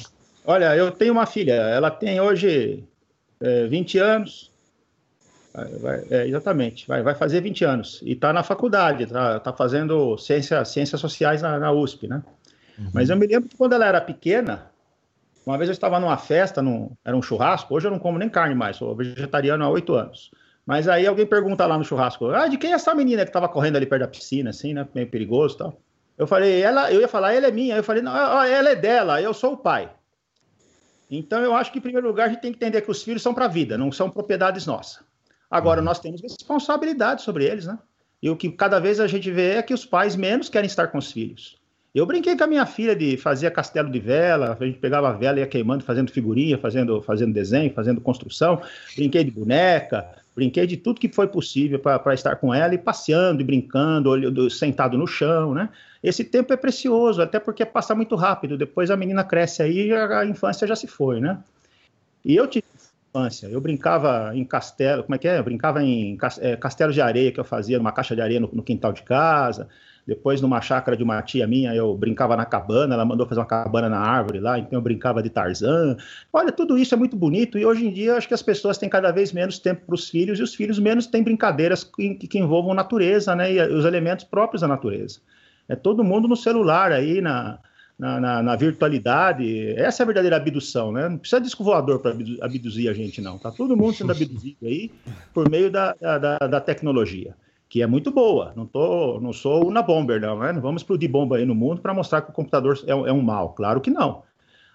[0.46, 2.84] Olha, eu tenho uma filha, ela tem hoje
[3.40, 4.50] é, 20 anos.
[5.82, 8.02] Vai, é, exatamente, vai, vai fazer 20 anos.
[8.04, 12.24] E está na faculdade, está tá fazendo ciência, ciências sociais na, na USP, né?
[12.80, 12.90] Uhum.
[12.94, 14.72] Mas eu me lembro que quando ela era pequena,
[15.46, 18.30] uma vez eu estava numa festa, num, era um churrasco, hoje eu não como nem
[18.30, 20.32] carne mais, sou vegetariano há oito anos.
[20.66, 23.50] Mas aí alguém pergunta lá no churrasco, ah, de quem é essa menina que estava
[23.50, 24.88] correndo ali perto da piscina, assim, né?
[24.94, 25.82] Meio perigoso e tal.
[26.18, 27.78] Eu falei, ela, eu ia falar, ela é minha.
[27.78, 29.90] Eu falei, não, ela é dela, eu sou o pai.
[31.10, 33.24] Então, eu acho que, em primeiro lugar, a gente tem que entender que os filhos
[33.24, 35.04] são para a vida, não são propriedades nossas.
[35.50, 35.86] Agora, uhum.
[35.86, 37.80] nós temos responsabilidade sobre eles, né?
[38.22, 40.90] E o que cada vez a gente vê é que os pais menos querem estar
[40.90, 41.58] com os filhos.
[41.94, 45.14] Eu brinquei com a minha filha de fazer castelo de vela, a gente pegava a
[45.14, 48.62] vela e ia queimando, fazendo figurinha, fazendo, fazendo desenho, fazendo construção.
[48.96, 53.42] Brinquei de boneca, brinquei de tudo que foi possível para estar com ela e passeando
[53.42, 55.70] e brincando, olhando, sentado no chão, né?
[56.04, 58.56] Esse tempo é precioso, até porque passa muito rápido.
[58.56, 61.40] Depois a menina cresce aí e a infância já se foi, né?
[62.24, 62.66] E eu tive
[63.10, 65.40] infância, eu brincava em castelo, como é que é?
[65.40, 68.50] Eu brincava em é, castelo de areia que eu fazia numa caixa de areia no,
[68.54, 69.68] no quintal de casa.
[70.10, 73.45] Depois, numa chácara de uma tia minha, eu brincava na cabana, ela mandou fazer uma
[73.45, 75.97] cabana na árvore lá, então eu brincava de Tarzan.
[76.34, 78.89] Olha, tudo isso é muito bonito e hoje em dia acho que as pessoas têm
[78.89, 82.39] cada vez menos tempo para os filhos e os filhos menos têm brincadeiras que, que
[82.39, 85.20] envolvam natureza, né, e os elementos próprios da natureza.
[85.68, 87.60] É todo mundo no celular aí, na,
[87.99, 89.76] na, na, na, virtualidade.
[89.78, 91.07] Essa é a verdadeira abdução, né?
[91.07, 93.38] Não precisa de disco voador para abduzir a gente, não.
[93.38, 94.91] Tá todo mundo sendo abduzido aí
[95.32, 97.36] por meio da, da, da tecnologia
[97.70, 98.51] que é muito boa.
[98.55, 100.51] Não, tô, não sou una bomber, não, né?
[100.51, 103.22] Não vamos explodir bomba aí no mundo para mostrar que o computador é, é, um
[103.22, 103.53] mal.
[103.53, 104.24] Claro que não.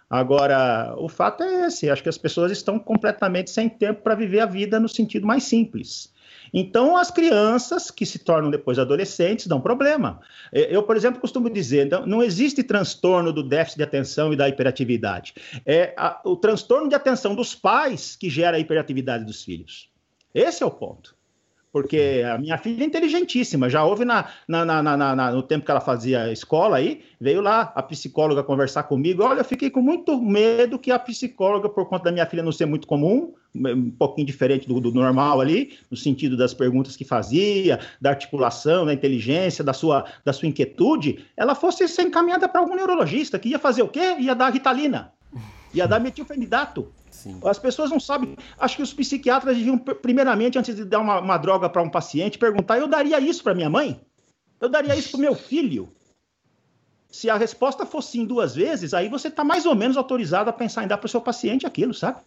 [0.08, 4.40] Agora, o fato é esse: acho que as pessoas estão completamente sem tempo para viver
[4.40, 6.14] a vida no sentido mais simples.
[6.52, 10.20] Então, as crianças que se tornam depois adolescentes dão problema.
[10.52, 15.34] Eu, por exemplo, costumo dizer: não existe transtorno do déficit de atenção e da hiperatividade.
[15.66, 19.90] É a, o transtorno de atenção dos pais que gera a hiperatividade dos filhos.
[20.32, 21.13] Esse é o ponto
[21.74, 25.70] porque a minha filha é inteligentíssima, já houve na, na, na, na, no tempo que
[25.72, 29.24] ela fazia escola aí, veio lá a psicóloga conversar comigo.
[29.24, 32.52] Olha, eu fiquei com muito medo que a psicóloga, por conta da minha filha não
[32.52, 37.04] ser muito comum, um pouquinho diferente do, do normal ali, no sentido das perguntas que
[37.04, 42.60] fazia, da articulação, da inteligência, da sua, da sua inquietude, ela fosse ser encaminhada para
[42.60, 44.14] algum neurologista que ia fazer o quê?
[44.20, 45.12] Ia dar ritalina,
[45.74, 46.92] ia dar metilfenidato.
[47.10, 47.38] Sim.
[47.44, 48.36] As pessoas não sabem.
[48.58, 52.38] Acho que os psiquiatras deviam, primeiramente, antes de dar uma, uma droga para um paciente,
[52.38, 54.00] perguntar: eu daria isso para minha mãe?
[54.60, 55.92] Eu daria isso para o meu filho?
[57.10, 60.52] Se a resposta fosse sim duas vezes, aí você está mais ou menos autorizado a
[60.52, 62.20] pensar em dar para o seu paciente aquilo, sabe?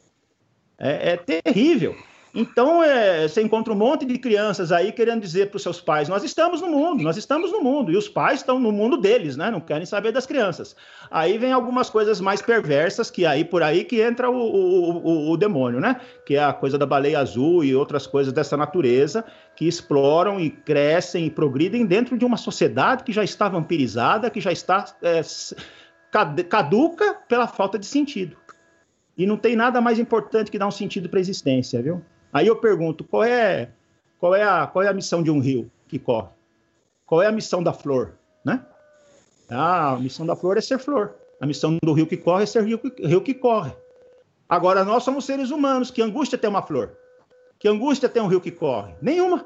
[0.78, 1.96] É, é terrível.
[2.40, 6.08] Então, é, você encontra um monte de crianças aí querendo dizer para os seus pais:
[6.08, 9.36] nós estamos no mundo, nós estamos no mundo, e os pais estão no mundo deles,
[9.36, 9.50] né?
[9.50, 10.76] Não querem saber das crianças.
[11.10, 15.32] Aí vem algumas coisas mais perversas, que aí por aí que entra o, o, o,
[15.32, 16.00] o demônio, né?
[16.28, 19.26] Que é a coisa da baleia azul e outras coisas dessa natureza
[19.56, 24.40] que exploram e crescem e progridem dentro de uma sociedade que já está vampirizada, que
[24.40, 25.22] já está é,
[26.44, 28.38] caduca pela falta de sentido.
[29.18, 32.00] E não tem nada mais importante que dar um sentido para a existência, viu?
[32.32, 33.70] Aí eu pergunto, qual é,
[34.20, 36.30] qual é, a, qual é a missão de um rio que corre?
[37.06, 38.14] Qual é a missão da flor,
[38.44, 38.66] né?
[39.50, 41.16] Ah, a missão da flor é ser flor.
[41.40, 43.72] A missão do rio que corre é ser rio que, rio que corre.
[44.50, 45.92] Agora, nós somos seres humanos.
[45.92, 46.98] Que angústia tem uma flor?
[47.60, 48.94] Que angústia tem um rio que corre?
[49.02, 49.46] Nenhuma.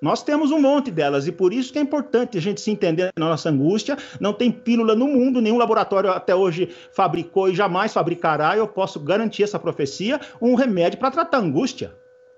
[0.00, 3.10] Nós temos um monte delas e por isso que é importante a gente se entender
[3.16, 3.96] na nossa angústia.
[4.20, 8.56] Não tem pílula no mundo, nenhum laboratório até hoje fabricou e jamais fabricará.
[8.56, 11.94] Eu posso garantir essa profecia um remédio para tratar a angústia.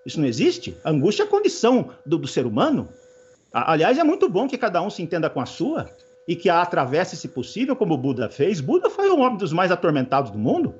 [0.08, 0.74] Isso não existe?
[0.82, 2.88] A angústia é a condição do, do ser humano.
[3.52, 5.86] Aliás, é muito bom que cada um se entenda com a sua
[6.26, 8.58] e que a atravesse, se possível, como Buda fez.
[8.58, 10.74] Buda foi um homem dos mais atormentados do mundo.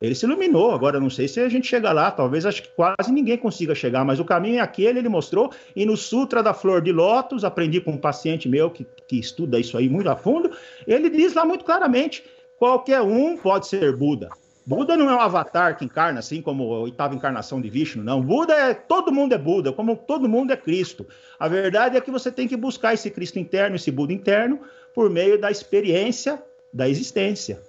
[0.00, 0.70] Ele se iluminou.
[0.70, 4.06] Agora, não sei se a gente chega lá, talvez acho que quase ninguém consiga chegar,
[4.06, 5.52] mas o caminho é aquele, ele mostrou.
[5.76, 9.60] E no Sutra da Flor de Lótus, aprendi com um paciente meu que, que estuda
[9.60, 10.50] isso aí muito a fundo,
[10.86, 12.24] ele diz lá muito claramente:
[12.58, 14.30] qualquer um pode ser Buda.
[14.64, 18.22] Buda não é um avatar que encarna assim como a oitava encarnação de Vishnu, não.
[18.22, 21.06] Buda é todo mundo é Buda, como todo mundo é Cristo.
[21.38, 24.60] A verdade é que você tem que buscar esse Cristo interno, esse Buda interno,
[24.94, 26.42] por meio da experiência
[26.72, 27.60] da existência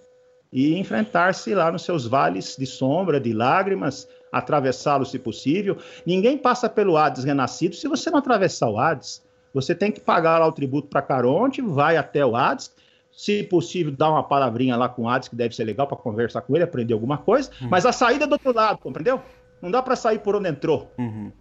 [0.54, 5.78] e enfrentar-se lá nos seus vales de sombra, de lágrimas, atravessá-los se possível.
[6.06, 9.24] Ninguém passa pelo Hades renascido se você não atravessar o Hades.
[9.52, 12.72] Você tem que pagar lá o tributo para Caronte, vai até o Hades,
[13.16, 16.42] se possível, dá uma palavrinha lá com o Hades, que deve ser legal para conversar
[16.42, 17.70] com ele, aprender alguma coisa, uhum.
[17.70, 19.22] mas a saída é do outro lado, compreendeu?
[19.62, 20.92] Não dá para sair por onde entrou.
[20.98, 21.32] Uhum.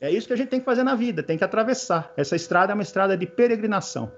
[0.00, 2.12] É isso que a gente tem que fazer na vida, tem que atravessar.
[2.16, 4.12] Essa estrada é uma estrada de peregrinação.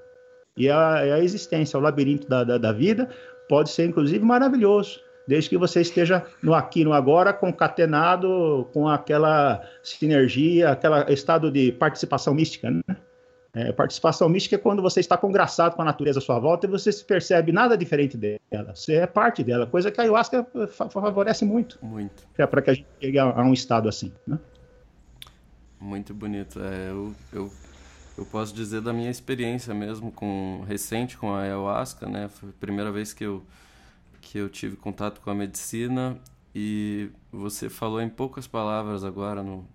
[0.56, 3.08] E a, a existência, o labirinto da, da, da, vida
[3.48, 9.62] pode ser, inclusive, maravilhoso, desde que você esteja no aqui, no agora, concatenado com aquela
[9.82, 12.96] sinergia, aquele estado de participação mística, né?
[13.58, 16.70] É, participação mística é quando você está congraçado com a natureza à sua volta e
[16.70, 18.72] você se percebe nada diferente dela.
[18.72, 20.46] Você é parte dela, coisa que a ayahuasca
[20.90, 21.76] favorece muito.
[21.82, 22.22] Muito.
[22.38, 24.12] É para que a gente chegue a, a, um estado assim.
[24.24, 24.38] Né?
[25.80, 26.60] Muito bonito.
[26.60, 27.52] É, eu, eu,
[28.16, 32.28] eu posso dizer da minha experiência mesmo com recente com a ayahuasca, né?
[32.28, 33.42] Foi a primeira vez que eu,
[34.20, 36.16] que eu tive contato com a medicina
[36.54, 39.66] e você falou em poucas palavras agora no,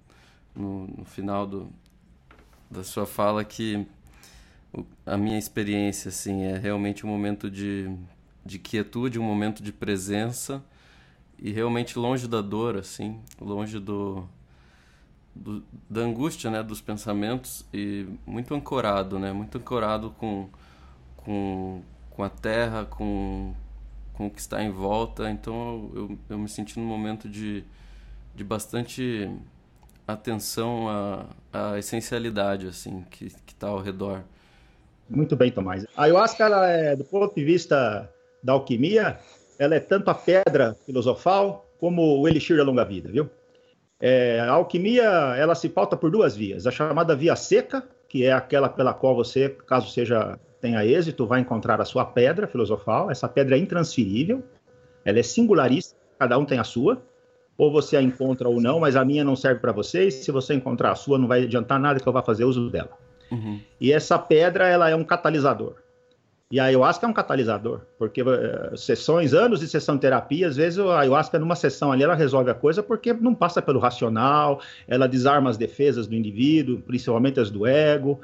[0.56, 1.70] no, no final do,
[2.74, 3.86] da sua fala que
[5.06, 7.90] a minha experiência assim é realmente um momento de,
[8.44, 10.64] de quietude, um momento de presença
[11.38, 14.28] e realmente longe da dor, assim, longe do,
[15.36, 20.50] do, da angústia, né, dos pensamentos e muito ancorado, né, muito ancorado com
[21.18, 23.54] com, com a terra, com
[24.14, 25.30] com o que está em volta.
[25.30, 27.64] Então eu, eu me senti num momento de,
[28.36, 29.30] de bastante
[30.08, 34.24] atenção à, à essencialidade assim que está ao redor.
[35.10, 35.86] Muito bem, Tomás.
[35.96, 38.10] A ayahuasca, ela é, do ponto de vista
[38.44, 39.20] da alquimia,
[39.60, 43.30] ela é tanto a pedra filosofal como o elixir da longa vida, viu?
[44.02, 45.04] É, a alquimia,
[45.38, 46.68] ela se pauta por duas vias.
[46.68, 51.42] A chamada via seca, que é aquela pela qual você, caso seja tenha êxito, vai
[51.42, 53.12] encontrar a sua pedra filosofal.
[53.12, 54.42] Essa pedra é intransferível,
[55.04, 57.02] ela é singularíssima, cada um tem a sua
[57.58, 60.32] ou você a encontra ou não, mas a minha não serve para você, e se
[60.32, 62.98] você encontrar a sua, não vai adiantar nada que eu vá fazer uso dela.
[63.32, 63.60] Uhum.
[63.80, 65.76] E essa pedra, ela é um catalisador.
[66.52, 70.56] E a ayahuasca é um catalisador, porque uh, sessões, anos de sessão de terapia, às
[70.56, 74.62] vezes a ayahuasca numa sessão ali, ela resolve a coisa porque não passa pelo racional,
[74.88, 78.22] ela desarma as defesas do indivíduo, principalmente as do ego,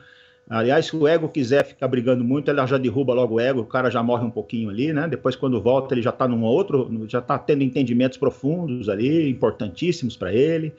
[0.50, 3.66] Aliás, se o ego quiser ficar brigando muito, ela já derruba logo o ego, o
[3.66, 5.08] cara já morre um pouquinho ali, né?
[5.08, 10.18] Depois, quando volta, ele já está num outro, já está tendo entendimentos profundos ali, importantíssimos
[10.18, 10.74] para ele.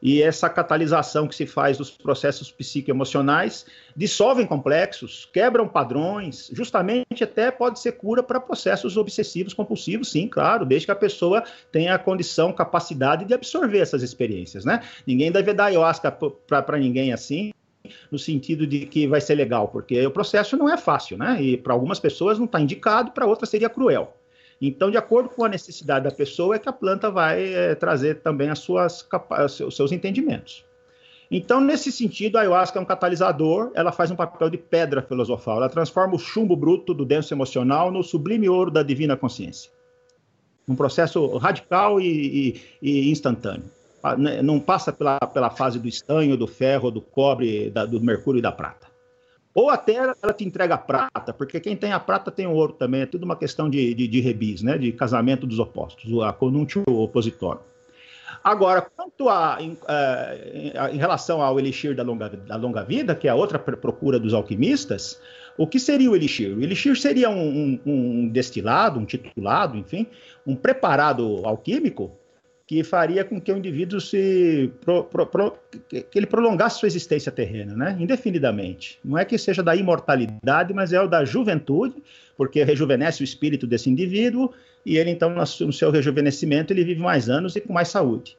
[0.00, 3.66] E essa catalisação que se faz dos processos psicoemocionais
[3.96, 10.64] dissolvem complexos, quebram padrões, justamente até pode ser cura para processos obsessivos compulsivos, sim, claro,
[10.64, 11.42] desde que a pessoa
[11.72, 14.80] tenha a condição, capacidade de absorver essas experiências, né?
[15.04, 17.50] Ninguém deve dar ayahuasca para ninguém assim,
[18.10, 21.40] no sentido de que vai ser legal, porque o processo não é fácil, né?
[21.40, 24.14] E para algumas pessoas não está indicado, para outras seria cruel.
[24.60, 28.16] Então, de acordo com a necessidade da pessoa, é que a planta vai é, trazer
[28.16, 29.06] também as suas,
[29.66, 30.64] os seus entendimentos.
[31.30, 35.58] Então, nesse sentido, a ayahuasca é um catalisador, ela faz um papel de pedra filosofal,
[35.58, 39.70] ela transforma o chumbo bruto do denso emocional no sublime ouro da divina consciência.
[40.66, 43.70] Um processo radical e, e, e instantâneo.
[44.16, 48.38] Né, não passa pela, pela fase do estanho, do ferro, do cobre, da, do mercúrio
[48.38, 48.86] e da prata.
[49.54, 52.74] Ou até ela te entrega a prata, porque quem tem a prata tem o ouro
[52.74, 54.78] também, é tudo uma questão de, de, de rebis, né?
[54.78, 57.62] de casamento dos opostos, a conúntio opositório.
[58.44, 63.26] Agora, quanto a, em, eh, em, relação ao elixir da longa, da longa vida, que
[63.26, 65.20] é a outra procura dos alquimistas,
[65.56, 66.56] o que seria o elixir?
[66.56, 67.90] O elixir seria um, um,
[68.20, 70.06] um destilado, um titulado, enfim,
[70.46, 72.12] um preparado alquímico
[72.68, 75.58] que faria com que o indivíduo se pro, pro, pro,
[75.88, 77.96] que ele prolongasse sua existência terrena, né?
[77.98, 79.00] Indefinidamente.
[79.02, 81.94] Não é que seja da imortalidade, mas é o da juventude,
[82.36, 84.52] porque rejuvenesce o espírito desse indivíduo
[84.84, 88.36] e ele então no seu rejuvenescimento ele vive mais anos e com mais saúde.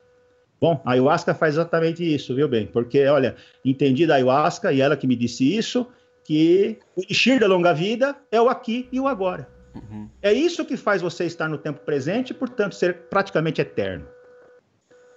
[0.61, 2.67] Bom, a ayahuasca faz exatamente isso, viu bem?
[2.67, 5.87] Porque olha, entendi da ayahuasca e ela que me disse isso,
[6.23, 9.49] que o elixir da longa vida é o aqui e o agora.
[9.73, 10.07] Uhum.
[10.21, 14.05] É isso que faz você estar no tempo presente e, portanto, ser praticamente eterno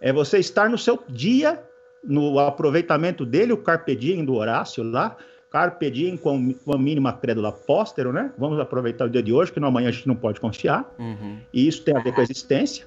[0.03, 1.63] é você estar no seu dia,
[2.03, 5.17] no aproveitamento dele, o carpe diem do Horácio lá,
[5.49, 8.33] carpe diem com, com a mínima crédula póstero, né?
[8.37, 11.39] Vamos aproveitar o dia de hoje, que no amanhã a gente não pode confiar, uhum.
[11.55, 12.85] e isso tem a ver com a existência.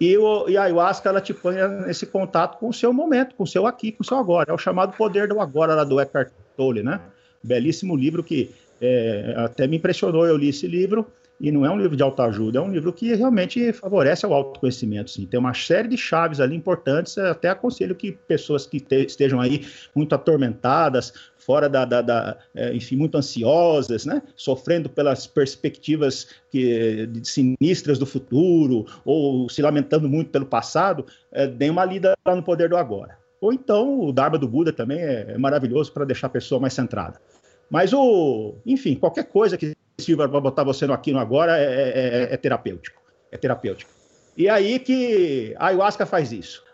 [0.00, 1.56] E, o, e a ayahuasca, ela te põe
[1.86, 4.50] nesse contato com o seu momento, com o seu aqui, com o seu agora.
[4.50, 7.00] É o chamado poder do agora, lá do Eckhart Tolle, né?
[7.42, 8.50] Belíssimo livro que
[8.80, 11.06] é, até me impressionou, eu li esse livro,
[11.38, 15.10] e não é um livro de autoajuda, é um livro que realmente favorece o autoconhecimento.
[15.10, 15.26] Sim.
[15.26, 17.18] Tem uma série de chaves ali importantes.
[17.18, 22.74] Até aconselho que pessoas que te, estejam aí muito atormentadas, fora da, da, da é,
[22.74, 24.22] enfim, muito ansiosas, né?
[24.34, 31.70] sofrendo pelas perspectivas que, sinistras do futuro, ou se lamentando muito pelo passado, é, deem
[31.70, 33.18] uma lida lá no Poder do Agora.
[33.40, 36.72] Ou então o Dharma do Buda também é, é maravilhoso para deixar a pessoa mais
[36.72, 37.20] centrada.
[37.68, 41.64] Mas o, enfim, qualquer coisa que sirva para botar você no aqui no agora é,
[41.64, 43.00] é, é, é, terapêutico.
[43.30, 43.90] É terapêutico.
[44.36, 46.64] E aí que a ayahuasca faz isso.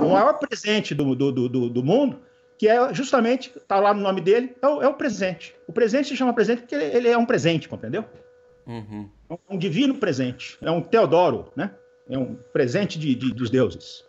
[0.00, 2.20] O maior presente do, do, do, do mundo,
[2.58, 5.54] que é justamente, está lá no nome dele, é o, é o, presente.
[5.66, 8.04] O presente se chama presente porque ele, ele é um presente, compreendeu?
[8.66, 9.08] Uhum.
[9.28, 10.58] É um divino presente.
[10.60, 11.70] É um Teodoro, né?
[12.08, 14.04] É um presente de, de dos deuses.